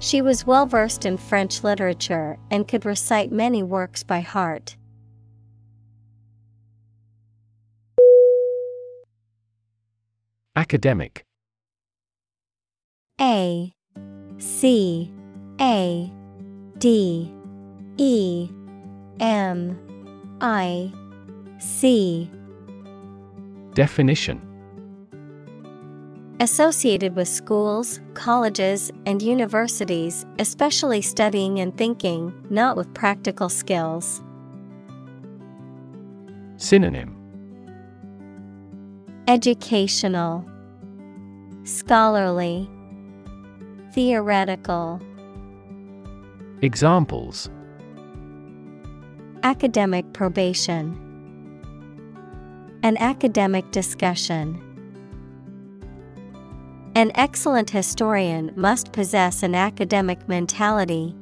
[0.00, 4.76] She was well versed in French literature and could recite many works by heart.
[10.54, 11.24] Academic
[13.18, 13.72] A
[14.36, 15.10] C
[15.58, 16.12] A
[16.76, 17.32] D
[17.96, 18.50] E
[19.20, 20.92] M I
[21.58, 22.30] C
[23.78, 24.42] Definition.
[26.40, 34.20] Associated with schools, colleges, and universities, especially studying and thinking, not with practical skills.
[36.56, 37.14] Synonym.
[39.28, 40.44] Educational,
[41.62, 42.68] Scholarly,
[43.92, 45.00] Theoretical.
[46.62, 47.48] Examples.
[49.44, 51.07] Academic probation,
[52.82, 54.62] An academic discussion.
[56.94, 61.14] An excellent historian must possess an academic mentality.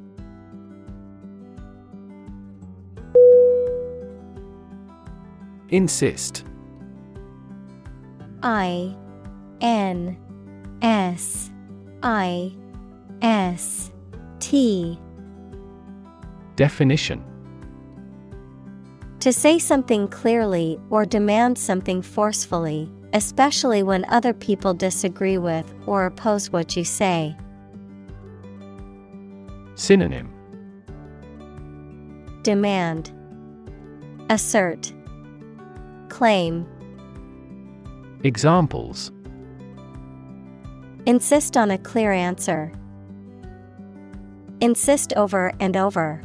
[5.71, 6.45] Insist
[8.43, 8.95] I
[9.61, 10.17] N
[10.83, 11.51] S
[12.03, 12.53] I
[13.23, 13.91] S
[14.39, 14.99] T
[16.55, 17.25] Definition
[19.21, 26.07] To say something clearly or demand something forcefully, especially when other people disagree with or
[26.07, 27.37] oppose what you say.
[29.75, 30.33] Synonym
[32.43, 33.13] Demand,
[34.31, 34.93] Assert,
[36.09, 36.67] Claim.
[38.23, 39.11] Examples
[41.07, 42.73] Insist on a clear answer.
[44.61, 46.23] Insist over and over.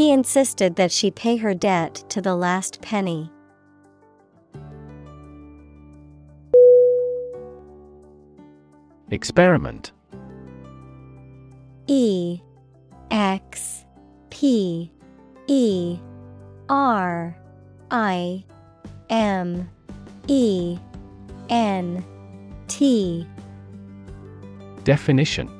[0.00, 3.30] He insisted that she pay her debt to the last penny.
[9.10, 9.92] Experiment.
[11.86, 12.40] E
[13.10, 13.84] X
[14.30, 14.90] P
[15.48, 15.98] E
[16.70, 17.36] R
[17.90, 18.42] I
[19.10, 19.68] M
[20.28, 20.78] E
[21.50, 22.02] N
[22.68, 23.26] T.
[24.84, 25.59] Definition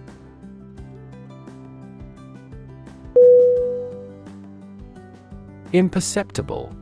[5.73, 6.75] Imperceptible.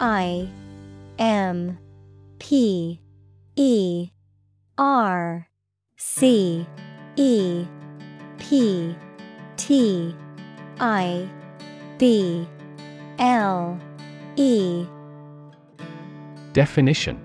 [0.00, 0.48] I
[1.18, 1.78] M
[2.38, 3.00] P
[3.56, 4.10] E
[4.78, 5.48] R
[5.96, 6.66] C
[7.16, 7.66] E
[8.38, 8.96] P
[9.56, 10.14] T
[10.80, 11.28] I
[11.98, 12.48] B
[13.18, 13.78] L
[14.36, 14.86] E.
[16.52, 17.20] Definition.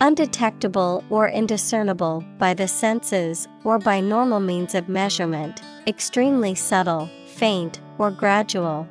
[0.00, 7.80] Undetectable or indiscernible by the senses or by normal means of measurement, extremely subtle, faint,
[7.98, 8.88] or gradual.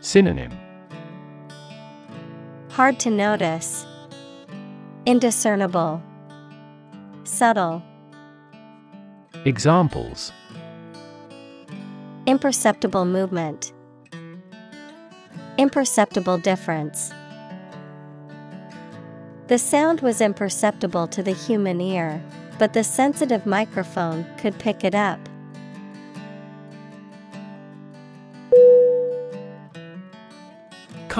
[0.00, 0.50] Synonym
[2.70, 3.86] Hard to notice,
[5.06, 6.02] indiscernible,
[7.22, 7.82] subtle,
[9.44, 10.32] Examples
[12.26, 13.72] imperceptible movement,
[15.56, 17.12] imperceptible difference.
[19.46, 22.22] The sound was imperceptible to the human ear,
[22.58, 25.29] but the sensitive microphone could pick it up.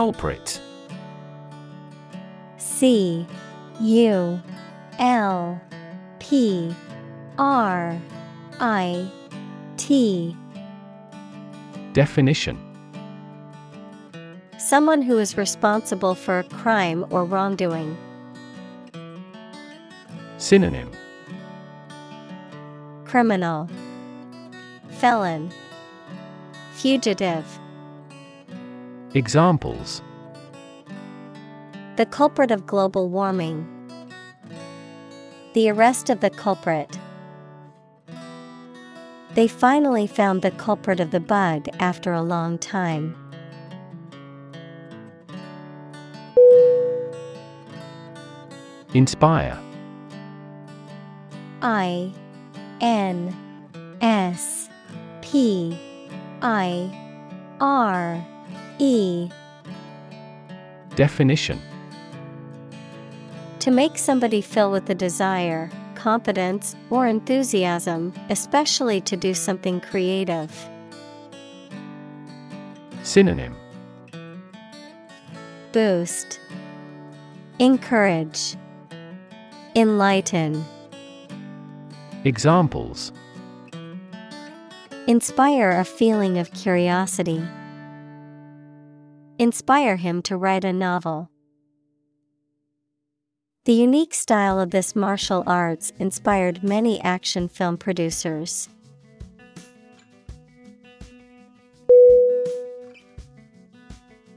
[0.00, 0.58] Culprit.
[2.56, 3.26] C
[3.82, 4.40] U
[4.98, 5.60] L
[6.18, 6.74] P
[7.36, 8.00] R
[8.60, 9.10] I
[9.76, 10.34] T.
[11.92, 12.56] Definition.
[14.56, 17.94] Someone who is responsible for a crime or wrongdoing.
[20.38, 20.90] Synonym.
[23.04, 23.68] Criminal,
[24.92, 25.52] Felon,
[26.72, 27.59] Fugitive.
[29.14, 30.02] Examples
[31.96, 33.66] The culprit of global warming.
[35.54, 36.96] The arrest of the culprit.
[39.34, 43.16] They finally found the culprit of the bug after a long time.
[48.94, 49.58] Inspire
[51.62, 52.12] I
[52.80, 53.36] N
[54.00, 54.68] S
[55.20, 55.76] P
[56.42, 56.96] I
[57.60, 58.24] R
[58.82, 59.28] E
[60.96, 61.60] Definition
[63.58, 70.50] To make somebody fill with a desire, confidence, or enthusiasm, especially to do something creative.
[73.02, 73.54] Synonym
[75.72, 76.40] Boost,
[77.58, 78.56] Encourage,
[79.76, 80.64] Enlighten.
[82.24, 83.12] Examples
[85.06, 87.42] Inspire a feeling of curiosity.
[89.40, 91.30] Inspire him to write a novel.
[93.64, 98.68] The unique style of this martial arts inspired many action film producers.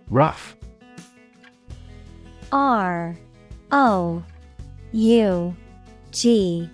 [0.09, 0.55] Rough
[2.53, 3.17] R.
[3.73, 4.23] O.
[4.93, 5.55] U.
[6.11, 6.69] G.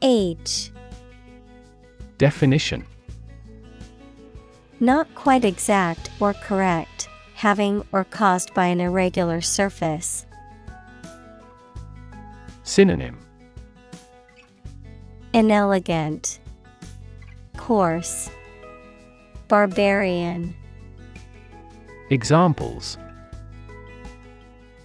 [0.00, 0.70] H.
[2.18, 2.86] Definition.
[4.78, 7.08] Not quite exact or correct,
[7.44, 10.24] having or caused by an irregular surface.
[12.62, 13.18] Synonym
[15.34, 16.40] Inelegant,
[17.58, 18.30] Coarse,
[19.48, 20.54] Barbarian,
[22.08, 22.96] Examples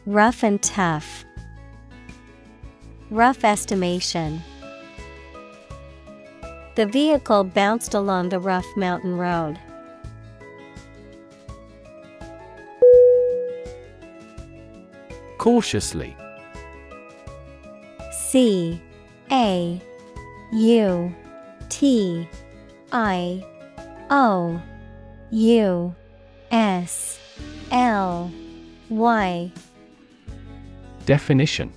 [0.05, 1.23] Rough and tough.
[3.09, 4.41] Rough estimation.
[6.75, 9.57] The vehicle bounced along the rough mountain road.
[15.39, 16.17] Cautiously.
[18.11, 18.79] C
[19.31, 19.81] A
[20.51, 21.15] U
[21.69, 22.27] T
[22.91, 23.45] I
[24.09, 24.61] O
[25.31, 25.95] U
[26.51, 27.19] S
[27.71, 28.29] L
[28.89, 29.51] Y.
[31.05, 31.71] Definition.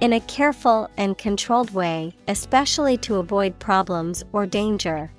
[0.00, 5.10] In a careful and controlled way, especially to avoid problems or danger.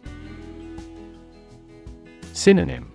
[2.34, 2.92] Synonym.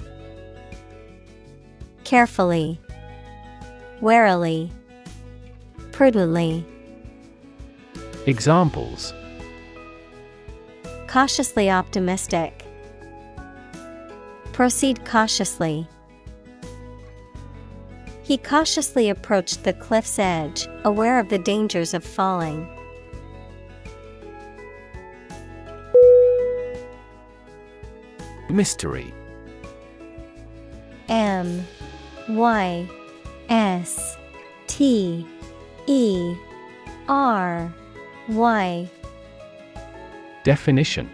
[2.02, 2.80] Carefully,
[4.04, 4.70] warily,
[5.90, 6.62] prudently,
[8.26, 9.14] Examples
[11.06, 12.66] cautiously optimistic.
[14.52, 15.88] Proceed cautiously.
[18.22, 22.68] He cautiously approached the cliff's edge, aware of the dangers of falling.
[28.50, 29.14] Mystery
[31.08, 31.66] M
[32.28, 32.86] Y
[33.48, 34.16] S
[34.66, 35.26] T
[35.86, 36.34] E
[37.08, 37.72] R
[38.28, 38.88] Y
[40.42, 41.10] Definition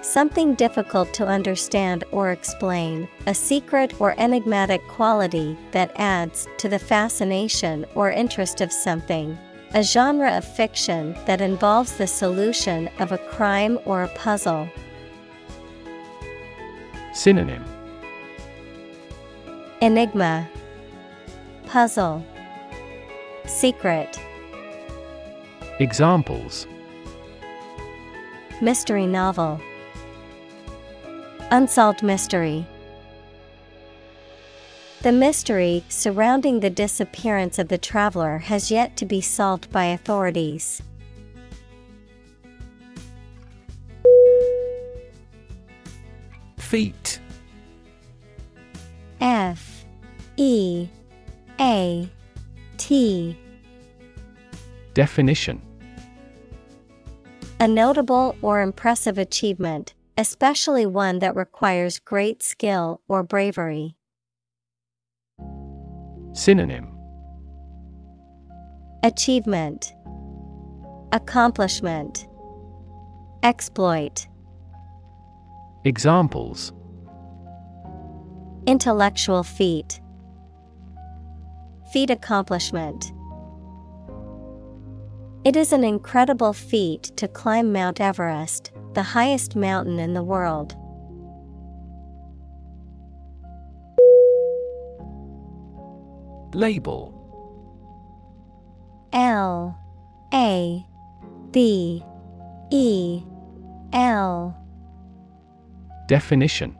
[0.00, 6.78] Something difficult to understand or explain, a secret or enigmatic quality that adds to the
[6.78, 9.36] fascination or interest of something.
[9.74, 14.68] A genre of fiction that involves the solution of a crime or a puzzle.
[17.12, 17.64] Synonym
[19.80, 20.48] Enigma,
[21.66, 22.24] Puzzle,
[23.46, 24.18] Secret,
[25.78, 26.66] Examples
[28.60, 29.60] Mystery novel,
[31.52, 32.66] Unsolved mystery.
[35.02, 40.82] The mystery surrounding the disappearance of the traveler has yet to be solved by authorities.
[46.56, 47.20] Feat
[49.20, 49.84] F
[50.36, 50.88] E
[51.60, 52.08] A
[52.76, 53.36] T.
[54.94, 55.60] Definition.
[57.60, 63.96] A notable or impressive achievement, especially one that requires great skill or bravery.
[66.32, 66.96] Synonym.
[69.02, 69.92] Achievement.
[71.12, 72.28] Accomplishment.
[73.42, 74.28] Exploit.
[75.84, 76.72] Examples
[78.68, 79.98] Intellectual feat.
[81.90, 83.12] Feat accomplishment.
[85.42, 90.76] It is an incredible feat to climb Mount Everest, the highest mountain in the world.
[96.54, 97.14] Label.
[99.14, 99.78] L.
[100.34, 100.84] A.
[101.52, 102.04] B.
[102.70, 103.22] E.
[103.94, 104.54] L.
[106.06, 106.77] Definition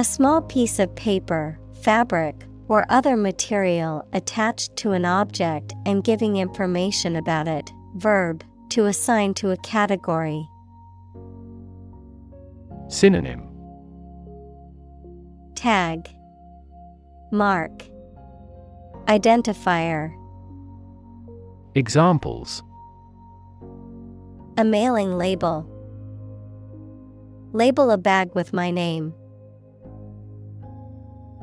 [0.00, 6.38] A small piece of paper, fabric, or other material attached to an object and giving
[6.38, 7.70] information about it.
[7.96, 10.48] Verb, to assign to a category.
[12.88, 13.46] Synonym
[15.54, 16.08] Tag,
[17.30, 17.84] Mark,
[19.04, 20.14] Identifier.
[21.74, 22.62] Examples
[24.56, 25.68] A mailing label.
[27.52, 29.12] Label a bag with my name.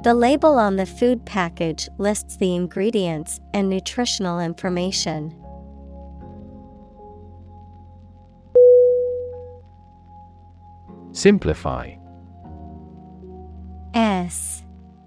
[0.08, 5.36] The label on the food package lists the ingredients and nutritional information.
[11.12, 11.96] Simplify.
[13.94, 14.64] S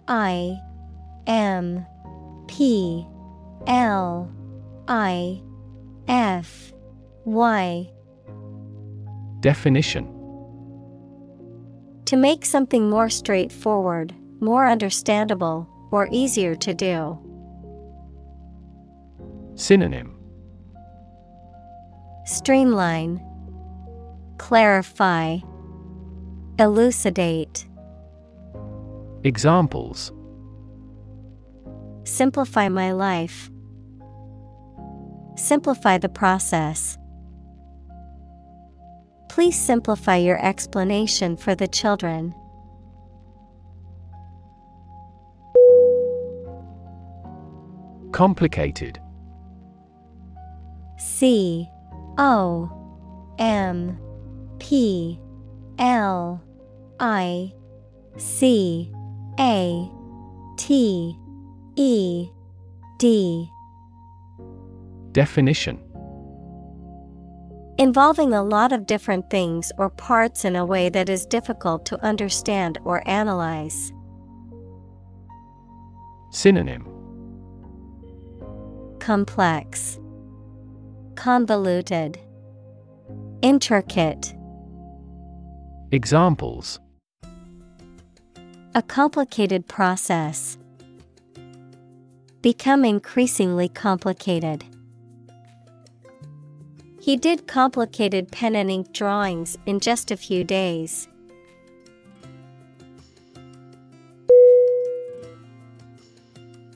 [0.07, 0.59] I
[1.27, 1.87] M
[2.47, 3.07] P
[3.67, 4.31] L
[4.87, 5.41] I
[6.09, 6.75] F
[7.25, 7.91] Y.
[9.41, 10.05] Definition.
[12.05, 17.19] To make something more straightforward, more understandable, or easier to do.
[19.55, 20.17] Synonym
[22.25, 23.21] Streamline,
[24.39, 25.39] Clarify,
[26.59, 27.67] Elucidate.
[29.25, 30.13] Examples
[32.05, 33.51] Simplify my life.
[35.37, 36.99] Simplify the process.
[39.29, 42.35] Please simplify your explanation for the children.
[48.13, 49.01] Complicated
[50.99, 51.69] C
[52.19, 52.69] O
[53.39, 53.99] M
[54.59, 55.19] P
[55.79, 56.43] L
[56.99, 57.53] I
[58.17, 58.93] C
[59.39, 59.91] A
[60.57, 61.17] T
[61.77, 62.29] E
[62.99, 63.51] D
[65.13, 65.81] Definition
[67.79, 72.05] Involving a lot of different things or parts in a way that is difficult to
[72.05, 73.95] understand or analyze.
[76.31, 76.90] Synonym
[79.01, 79.99] Complex,
[81.15, 82.19] Convoluted,
[83.41, 84.35] Intricate.
[85.91, 86.79] Examples
[88.75, 90.59] A complicated process.
[92.43, 94.65] Become increasingly complicated.
[97.01, 101.09] He did complicated pen and ink drawings in just a few days.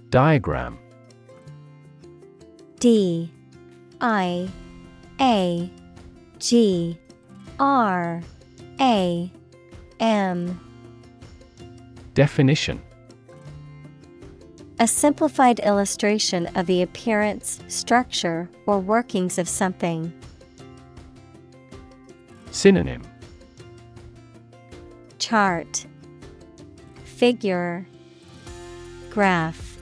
[0.08, 0.78] Diagram
[2.84, 3.30] D
[4.02, 4.46] I
[5.18, 5.70] A
[6.38, 6.98] G
[7.58, 8.22] R
[8.78, 9.32] A
[10.00, 10.60] M.
[12.12, 12.82] Definition.
[14.78, 20.12] A simplified illustration of the appearance, structure, or workings of something.
[22.50, 23.00] Synonym.
[25.18, 25.86] Chart.
[27.04, 27.86] Figure.
[29.08, 29.78] Graph.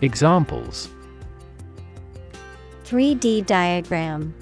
[0.00, 0.88] Examples
[2.86, 4.32] 3D diagram.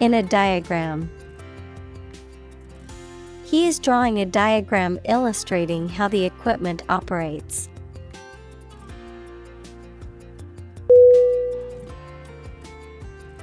[0.00, 1.08] In a diagram.
[3.44, 7.68] He is drawing a diagram illustrating how the equipment operates.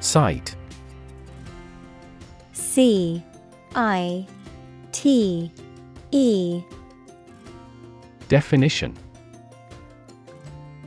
[0.01, 0.53] Cite
[2.51, 3.24] C
[3.74, 4.28] I
[4.91, 5.49] T
[6.11, 6.61] E.
[8.28, 8.97] Definition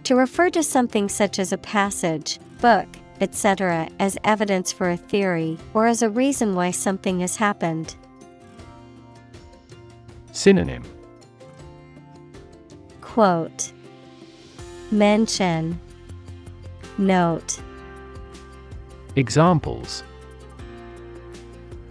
[0.07, 2.87] To refer to something such as a passage, book,
[3.21, 7.97] etc., as evidence for a theory or as a reason why something has happened.
[10.31, 10.85] Synonym
[13.01, 13.73] Quote
[14.93, 15.81] Mention
[16.99, 17.61] Note
[19.17, 20.05] Examples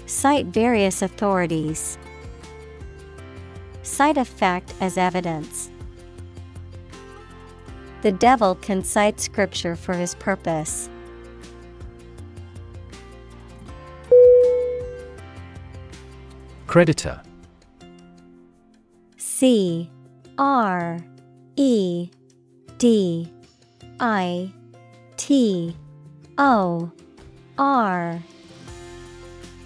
[0.05, 1.97] Cite various authorities.
[3.84, 5.70] Cite a fact as evidence.
[8.01, 10.89] The devil can cite scripture for his purpose.
[16.67, 17.21] Creditor
[19.17, 19.89] C
[20.37, 20.99] R
[21.55, 22.09] E
[22.77, 23.31] D
[23.99, 24.51] I
[25.15, 25.75] T
[26.37, 26.91] O
[27.57, 28.21] R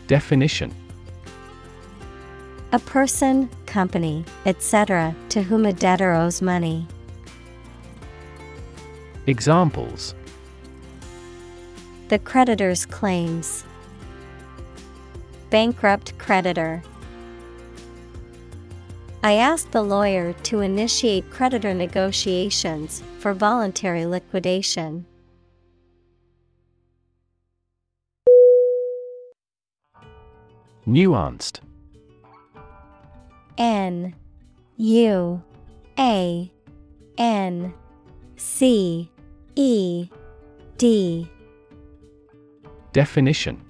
[0.07, 0.73] Definition
[2.71, 6.87] A person, company, etc., to whom a debtor owes money.
[9.29, 10.15] Examples
[12.07, 13.63] The creditor's claims.
[15.51, 16.81] Bankrupt creditor.
[19.21, 25.05] I asked the lawyer to initiate creditor negotiations for voluntary liquidation.
[30.87, 31.59] Nuanced
[33.59, 34.15] N
[34.77, 35.43] U
[35.99, 36.51] A
[37.19, 37.73] N
[38.37, 39.11] C
[39.59, 40.09] E
[40.77, 41.29] D
[42.93, 43.61] Definition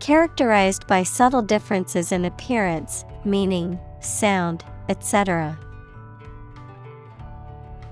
[0.00, 5.56] Characterized by subtle differences in appearance, meaning, sound, etc.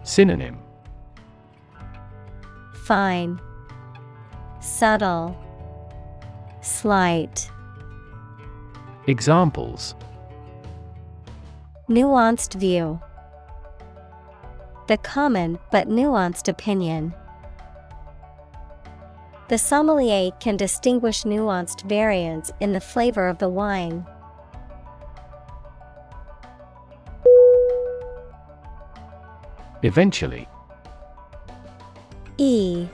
[0.02, 0.58] Synonym
[2.82, 3.40] Fine,
[4.60, 5.36] Subtle,
[6.60, 7.48] Slight.
[9.06, 9.94] Examples
[11.88, 13.00] Nuanced view.
[14.90, 17.14] The common but nuanced opinion.
[19.46, 24.04] The sommelier can distinguish nuanced variants in the flavor of the wine.
[29.84, 30.48] Eventually.
[32.36, 32.88] E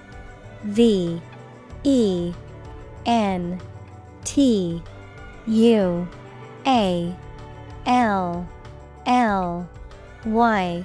[0.65, 1.23] V
[1.83, 2.35] E
[3.07, 3.59] N
[4.25, 4.83] T
[5.47, 6.09] U
[6.67, 7.17] A
[7.87, 8.49] L
[9.07, 9.71] L
[10.27, 10.85] Y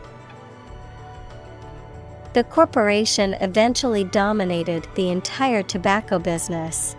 [2.33, 6.95] The corporation eventually dominated the entire tobacco business.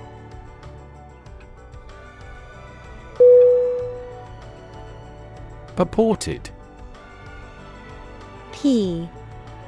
[5.74, 6.50] Purported.
[8.52, 9.08] P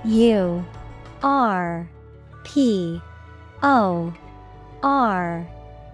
[0.04, 0.64] U
[1.22, 1.88] R
[2.44, 3.00] P
[3.62, 4.12] O
[4.82, 5.48] R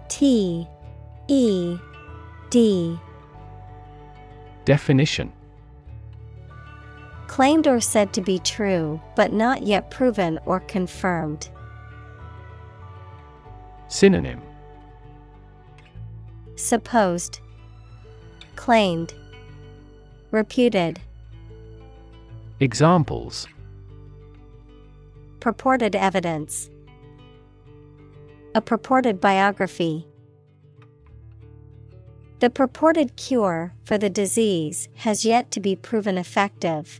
[0.09, 0.67] T
[1.29, 1.77] E
[2.49, 2.99] D.
[4.65, 5.31] Definition
[7.31, 11.47] Claimed or said to be true, but not yet proven or confirmed.
[13.87, 14.41] Synonym
[16.57, 17.39] Supposed,
[18.57, 19.13] Claimed,
[20.31, 20.99] Reputed.
[22.59, 23.47] Examples
[25.39, 26.69] Purported evidence.
[28.55, 30.05] A purported biography.
[32.39, 36.99] The purported cure for the disease has yet to be proven effective.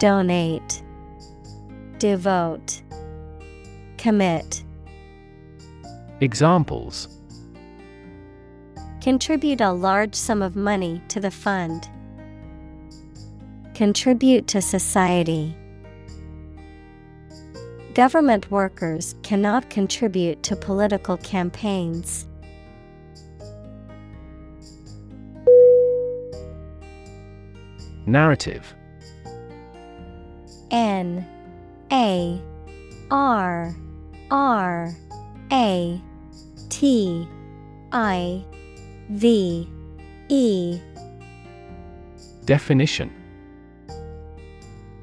[0.00, 0.82] Donate,
[1.98, 2.80] Devote,
[3.98, 4.64] Commit.
[6.22, 7.20] Examples
[9.02, 11.86] Contribute a large sum of money to the fund.
[13.74, 15.54] Contribute to society.
[17.92, 22.26] Government workers cannot contribute to political campaigns.
[28.06, 28.74] Narrative
[30.70, 31.26] N
[31.92, 32.40] A
[33.10, 33.74] R
[34.30, 34.94] R
[35.52, 36.00] A
[36.68, 37.28] T
[37.92, 38.44] I
[39.10, 39.68] V
[40.28, 40.80] E.
[42.44, 43.12] Definition.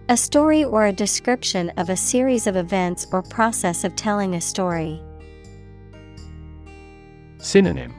[0.09, 4.41] A story or a description of a series of events or process of telling a
[4.41, 5.01] story.
[7.39, 7.93] Synonym.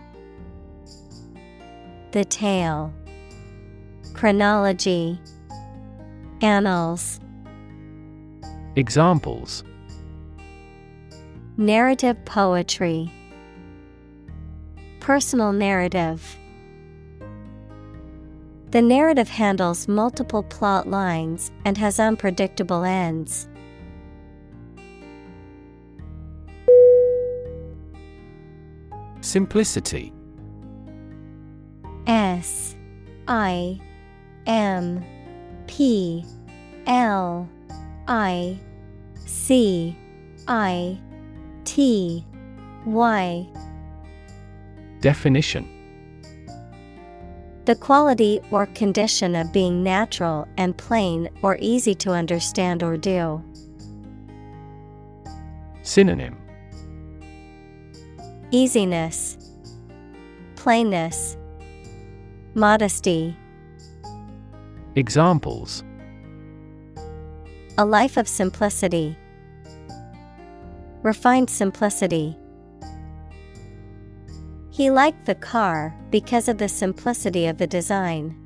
[2.12, 2.94] The tale,
[4.14, 5.20] Chronology,
[6.40, 7.20] Annals,
[8.78, 9.64] Examples
[11.56, 13.10] Narrative poetry,
[15.00, 16.36] Personal narrative.
[18.70, 23.48] The narrative handles multiple plot lines and has unpredictable ends.
[29.22, 30.12] Simplicity
[32.06, 32.76] S
[33.26, 33.80] I
[34.46, 35.04] M
[35.66, 36.24] P
[36.86, 37.48] L
[38.06, 38.56] I
[39.48, 39.96] C
[40.46, 41.00] I
[41.64, 42.22] T
[42.84, 43.48] Y
[45.00, 45.66] Definition
[47.64, 53.42] The quality or condition of being natural and plain or easy to understand or do.
[55.80, 56.36] Synonym
[58.50, 59.38] Easiness,
[60.56, 61.38] Plainness,
[62.54, 63.34] Modesty.
[64.94, 65.84] Examples
[67.78, 69.16] A life of simplicity
[71.02, 72.36] refined simplicity.
[74.70, 78.36] He liked the car because of the simplicity of the design.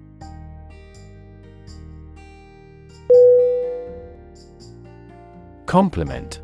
[5.67, 6.41] Complement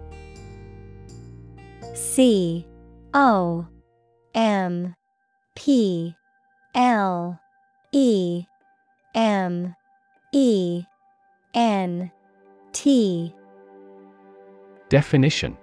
[1.95, 2.67] C
[3.15, 3.67] O
[4.35, 4.95] M
[5.55, 6.15] P
[6.75, 7.39] L
[7.93, 8.45] E
[9.15, 9.75] M
[10.33, 10.85] E
[11.55, 12.11] N
[12.73, 13.35] T
[14.89, 15.57] Definition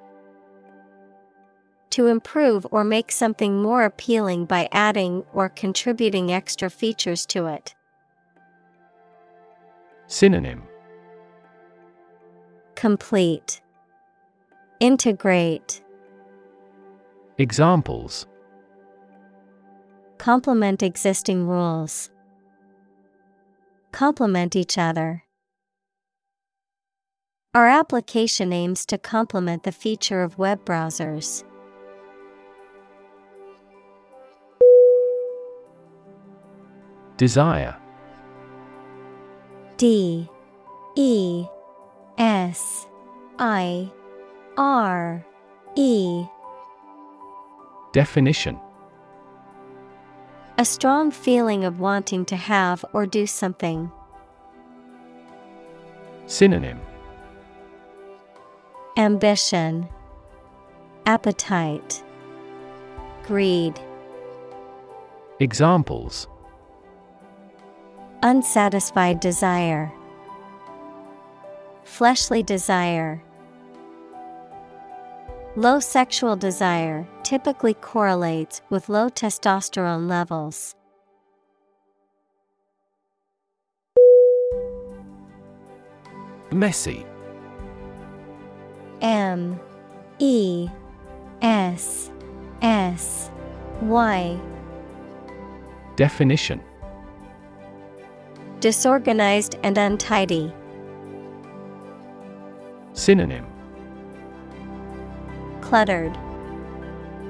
[1.96, 7.74] to improve or make something more appealing by adding or contributing extra features to it.
[10.08, 10.64] Synonym
[12.76, 13.62] Complete
[14.82, 15.82] Integrate
[17.38, 18.28] Examples
[20.18, 22.10] Complement existing rules.
[23.94, 25.24] Complement each other.
[27.54, 31.46] Our application aims to complement the feature of web browsers.
[37.18, 37.76] Desire.
[39.78, 40.30] D
[40.96, 41.46] E
[42.18, 42.88] S
[43.40, 43.92] I
[44.58, 45.26] R
[45.76, 46.26] E.
[47.94, 48.60] Definition.
[50.58, 53.92] A strong feeling of wanting to have or do something.
[56.28, 56.80] Synonym.
[58.98, 59.88] Ambition,
[61.06, 62.02] Appetite,
[63.24, 63.78] Greed,
[65.42, 66.30] Examples
[68.26, 69.94] Unsatisfied desire,
[71.84, 73.22] Fleshly desire.
[75.56, 80.74] Low sexual desire typically correlates with low testosterone levels.
[86.52, 87.06] Messy
[89.02, 89.60] M
[90.18, 90.68] E
[91.44, 92.10] S
[92.64, 93.30] S
[93.82, 94.40] Y
[95.96, 96.60] Definition
[98.66, 100.52] Disorganized and untidy.
[102.94, 103.46] Synonym
[105.62, 106.18] Cluttered,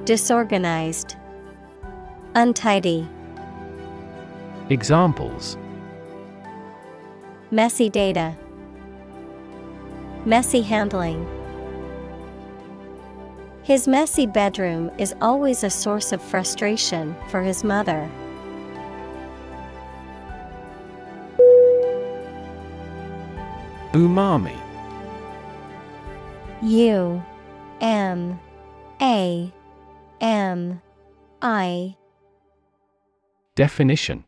[0.05, 1.17] Disorganized,
[2.35, 3.05] Untidy.
[4.69, 5.57] Examples
[7.51, 8.33] Messy data,
[10.23, 11.27] Messy handling.
[13.63, 18.09] His messy bedroom is always a source of frustration for his mother.
[23.95, 24.57] Umami.
[26.61, 27.23] U
[27.79, 28.37] M
[29.01, 29.53] A
[30.19, 30.81] M
[31.41, 31.95] I.
[33.55, 34.25] Definition.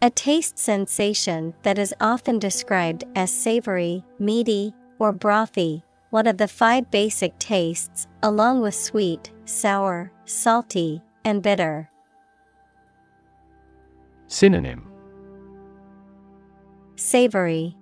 [0.00, 6.46] A taste sensation that is often described as savory, meaty, or brothy, one of the
[6.46, 11.90] five basic tastes, along with sweet, sour, salty, and bitter.
[14.28, 14.93] Synonym
[17.04, 17.76] Savory,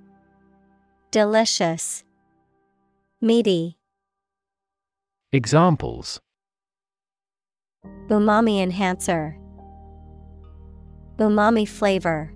[1.12, 2.02] Delicious,
[3.20, 3.78] Meaty,
[5.30, 6.18] Examples.
[8.08, 9.38] Umami enhancer,
[11.20, 12.32] Umami flavor.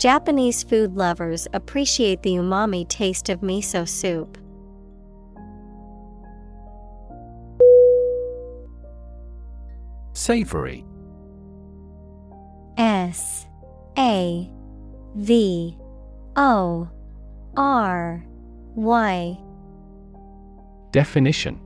[0.00, 4.38] Japanese food lovers appreciate the umami taste of miso soup.
[10.14, 10.86] Savory.
[12.78, 13.45] S
[13.98, 14.50] A
[15.14, 15.76] V
[16.36, 16.88] O
[17.56, 18.26] R
[18.74, 19.38] Y.
[20.92, 21.60] Definition.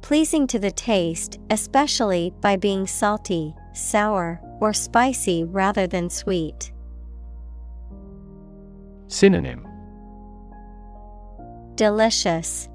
[0.00, 6.72] Pleasing to the taste, especially by being salty, sour, or spicy rather than sweet.
[9.06, 9.66] Synonym.
[11.76, 12.68] Delicious,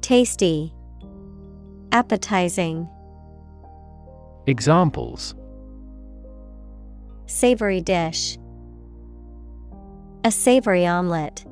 [0.00, 0.74] Tasty,
[1.92, 2.88] Appetizing.
[4.46, 5.34] Examples
[7.28, 8.38] Savory dish.
[10.24, 11.44] A savory omelet.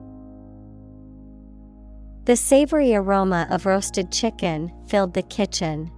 [2.24, 5.92] The savory aroma of roasted chicken filled the kitchen.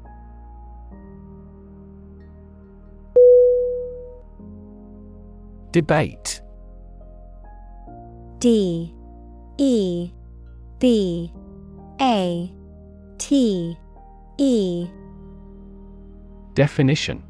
[5.70, 6.42] Debate.
[8.40, 8.92] D.
[9.58, 10.10] E.
[10.80, 11.32] B.
[12.00, 12.52] A.
[13.18, 13.78] T.
[14.38, 14.88] E.
[16.54, 17.27] Definition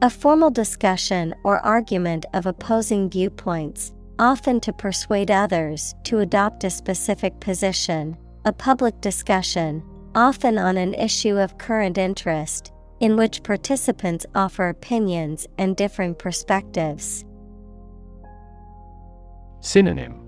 [0.00, 6.70] A formal discussion or argument of opposing viewpoints, often to persuade others to adopt a
[6.70, 9.82] specific position, a public discussion,
[10.14, 12.70] often on an issue of current interest,
[13.00, 17.24] in which participants offer opinions and differing perspectives.
[19.58, 20.20] Synonym.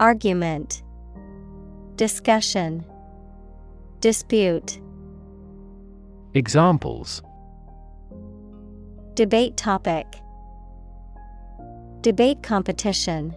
[0.00, 0.82] Argument.
[1.96, 2.86] Discussion.
[4.00, 4.80] Dispute.
[6.32, 7.20] Examples
[9.18, 10.06] Debate topic.
[12.02, 13.34] Debate competition.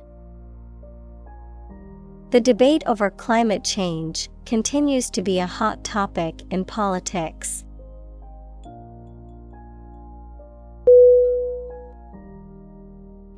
[2.30, 7.66] The debate over climate change continues to be a hot topic in politics.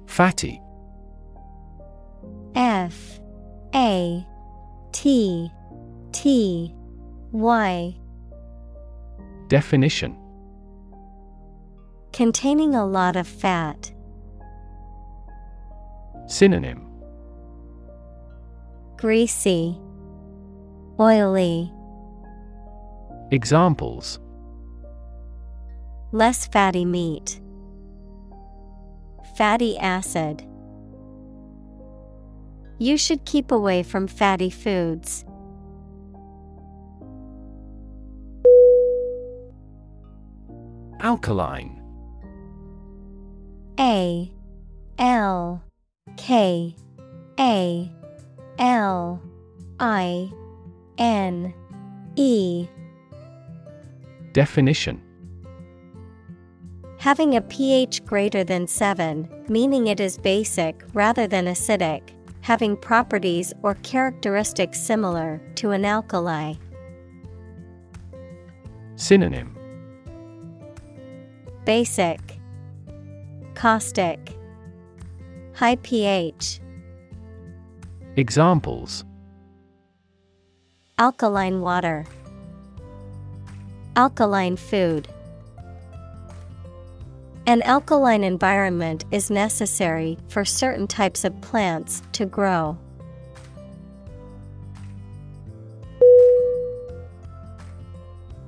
[0.06, 0.62] Fatty.
[2.56, 3.22] F.
[3.74, 4.28] A.
[4.92, 5.50] T.
[6.12, 6.76] T.
[7.32, 7.96] Y.
[9.48, 10.23] Definition
[12.14, 13.92] Containing a lot of fat.
[16.28, 16.88] Synonym
[18.98, 19.78] Greasy,
[21.00, 21.72] Oily,
[23.32, 24.20] Examples
[26.14, 27.42] less fatty meat.
[29.36, 30.48] Fatty acid.
[32.78, 35.26] You should keep away from fatty foods.
[41.00, 41.83] Alkaline
[43.80, 44.32] A
[45.00, 45.64] L
[46.18, 46.76] K
[47.40, 47.92] A
[48.60, 49.22] L
[49.80, 50.32] I
[50.98, 51.54] N
[52.16, 52.68] E.
[54.34, 55.02] Definition.
[56.98, 63.54] Having a pH greater than 7, meaning it is basic rather than acidic, having properties
[63.62, 66.54] or characteristics similar to an alkali.
[68.96, 69.58] Synonym.
[71.66, 72.33] Basic,
[73.56, 74.36] Caustic,
[75.54, 76.60] High pH,
[78.16, 79.06] Examples.
[81.00, 82.06] Alkaline water,
[83.96, 85.08] Alkaline food.
[87.46, 92.78] An alkaline environment is necessary for certain types of plants to grow.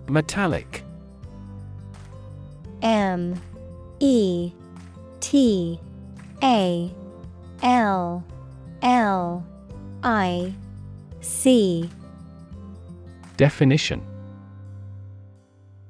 [0.07, 0.83] Metallic.
[2.81, 3.41] M
[3.99, 4.53] E
[5.25, 5.79] T
[6.43, 6.93] A
[7.63, 8.23] L
[8.83, 9.43] L
[10.03, 10.53] I
[11.19, 11.89] C.
[13.35, 14.05] Definition.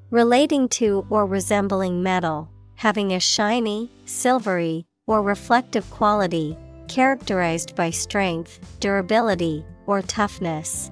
[0.10, 6.58] Relating to or resembling metal, having a shiny, silvery, or reflective quality,
[6.88, 10.92] characterized by strength, durability, or toughness.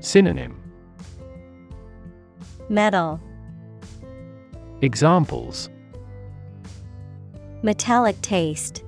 [0.00, 0.58] Synonym.
[2.70, 3.20] Metal,
[4.80, 5.68] Examples
[7.62, 8.84] metallic taste,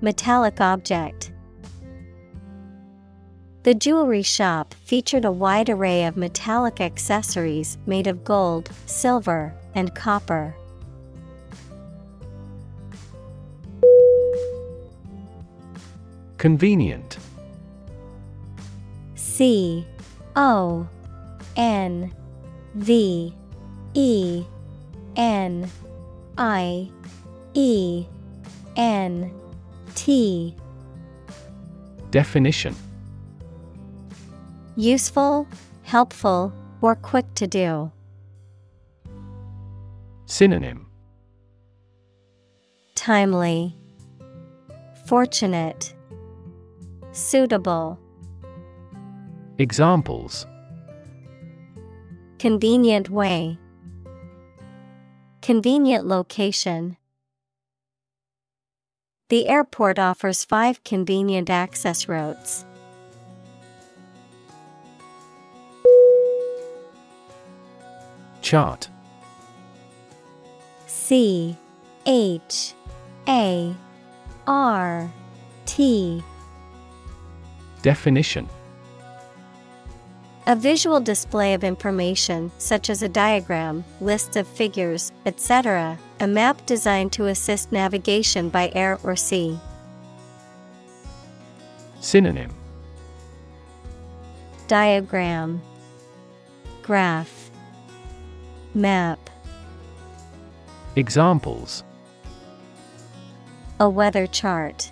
[0.00, 1.32] metallic object.
[3.62, 9.94] The jewelry shop featured a wide array of metallic accessories made of gold, silver, and
[9.94, 10.54] copper.
[16.38, 17.18] Convenient
[19.14, 19.86] C
[20.34, 20.88] O
[21.56, 22.12] N
[22.74, 23.34] V
[23.94, 24.44] E
[25.14, 25.70] N
[26.38, 26.90] I
[27.54, 28.06] E
[28.76, 29.30] N
[29.94, 30.56] T
[32.10, 32.74] Definition
[34.76, 35.46] Useful,
[35.82, 37.92] helpful, or quick to do.
[40.26, 40.86] Synonym
[42.94, 43.76] Timely,
[45.06, 45.94] Fortunate,
[47.12, 47.98] Suitable.
[49.58, 50.46] Examples
[52.38, 53.58] Convenient way.
[55.42, 56.96] Convenient location.
[59.28, 62.64] The airport offers five convenient access routes.
[68.40, 68.88] Chart
[70.86, 71.56] C
[72.06, 72.74] H
[73.26, 73.74] A
[74.46, 75.10] R
[75.66, 76.22] T
[77.82, 78.48] Definition
[80.44, 86.66] A visual display of information, such as a diagram, lists of figures, etc., a map
[86.66, 89.56] designed to assist navigation by air or sea.
[92.00, 92.52] Synonym.
[94.66, 95.62] Diagram.
[96.82, 97.52] Graph.
[98.74, 99.30] Map.
[100.96, 101.84] Examples.
[103.78, 104.90] A weather chart.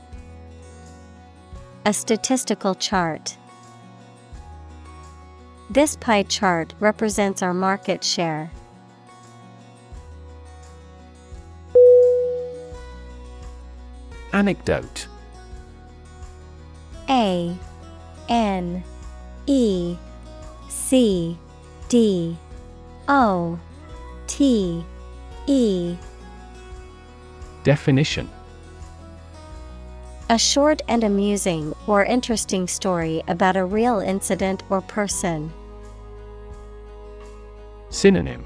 [1.85, 3.37] A statistical chart
[5.73, 8.51] This pie chart represents our market share.
[14.33, 15.07] Anecdote
[17.09, 17.57] A
[18.29, 18.83] N
[19.47, 19.97] E
[20.69, 21.39] C
[21.89, 22.37] D
[23.07, 23.57] O
[24.27, 24.85] T
[25.47, 25.97] E
[27.63, 28.29] Definition
[30.29, 35.53] A short and amusing or interesting story about a real incident or person.
[37.91, 38.45] Synonym.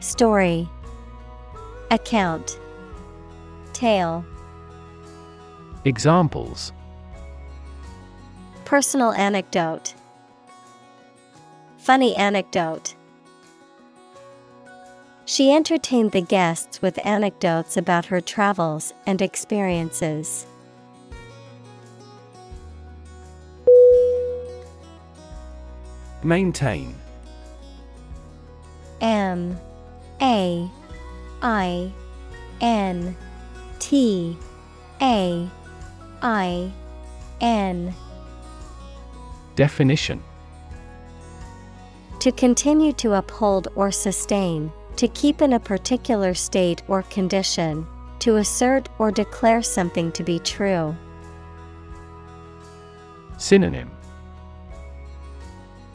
[0.00, 0.68] Story.
[1.90, 2.58] Account.
[3.72, 4.24] Tale.
[5.86, 6.72] Examples.
[8.66, 9.94] Personal anecdote.
[11.78, 12.94] Funny anecdote.
[15.24, 20.46] She entertained the guests with anecdotes about her travels and experiences.
[26.22, 26.94] Maintain
[29.02, 29.58] M
[30.20, 30.70] A
[31.42, 31.92] I
[32.60, 33.16] N
[33.80, 34.36] T
[35.00, 35.50] A
[36.22, 36.72] I
[37.40, 37.92] N.
[39.56, 40.22] Definition.
[42.20, 47.84] To continue to uphold or sustain, to keep in a particular state or condition,
[48.20, 50.94] to assert or declare something to be true.
[53.36, 53.90] Synonym.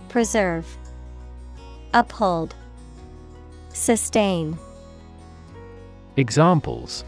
[0.09, 0.77] Preserve,
[1.93, 2.53] Uphold,
[3.77, 4.57] Sustain.
[6.17, 7.05] Examples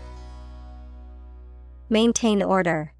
[1.90, 2.94] Maintain order.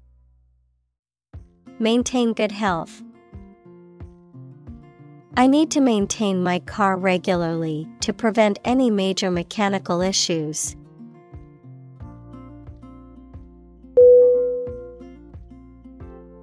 [1.78, 3.00] Maintain good health.
[5.36, 10.76] I need to maintain my car regularly to prevent any major mechanical issues.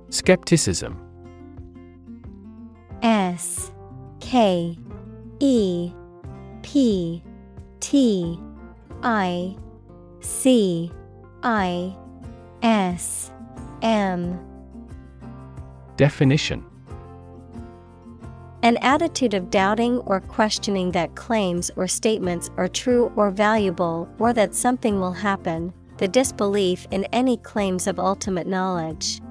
[0.09, 0.97] Skepticism
[3.03, 3.71] S
[4.21, 4.77] K
[5.39, 5.91] E
[6.61, 7.23] P
[7.79, 8.39] T
[9.03, 9.55] I
[10.21, 10.91] C
[11.43, 11.95] I
[12.61, 13.31] S
[13.81, 14.39] M.
[15.95, 16.65] Definition.
[18.63, 24.34] An attitude of doubting or questioning that claims or statements are true or valuable or
[24.34, 29.21] that something will happen, the disbelief in any claims of ultimate knowledge.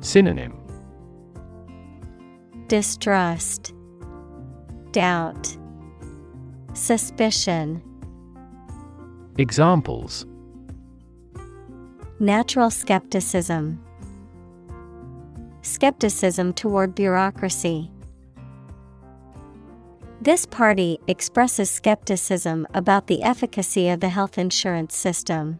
[0.00, 0.58] Synonym.
[2.68, 3.74] Distrust,
[4.92, 5.56] Doubt,
[6.74, 7.82] Suspicion.
[9.38, 10.26] Examples
[12.20, 13.82] Natural skepticism.
[15.62, 17.90] Skepticism toward bureaucracy.
[20.20, 25.58] This party expresses skepticism about the efficacy of the health insurance system.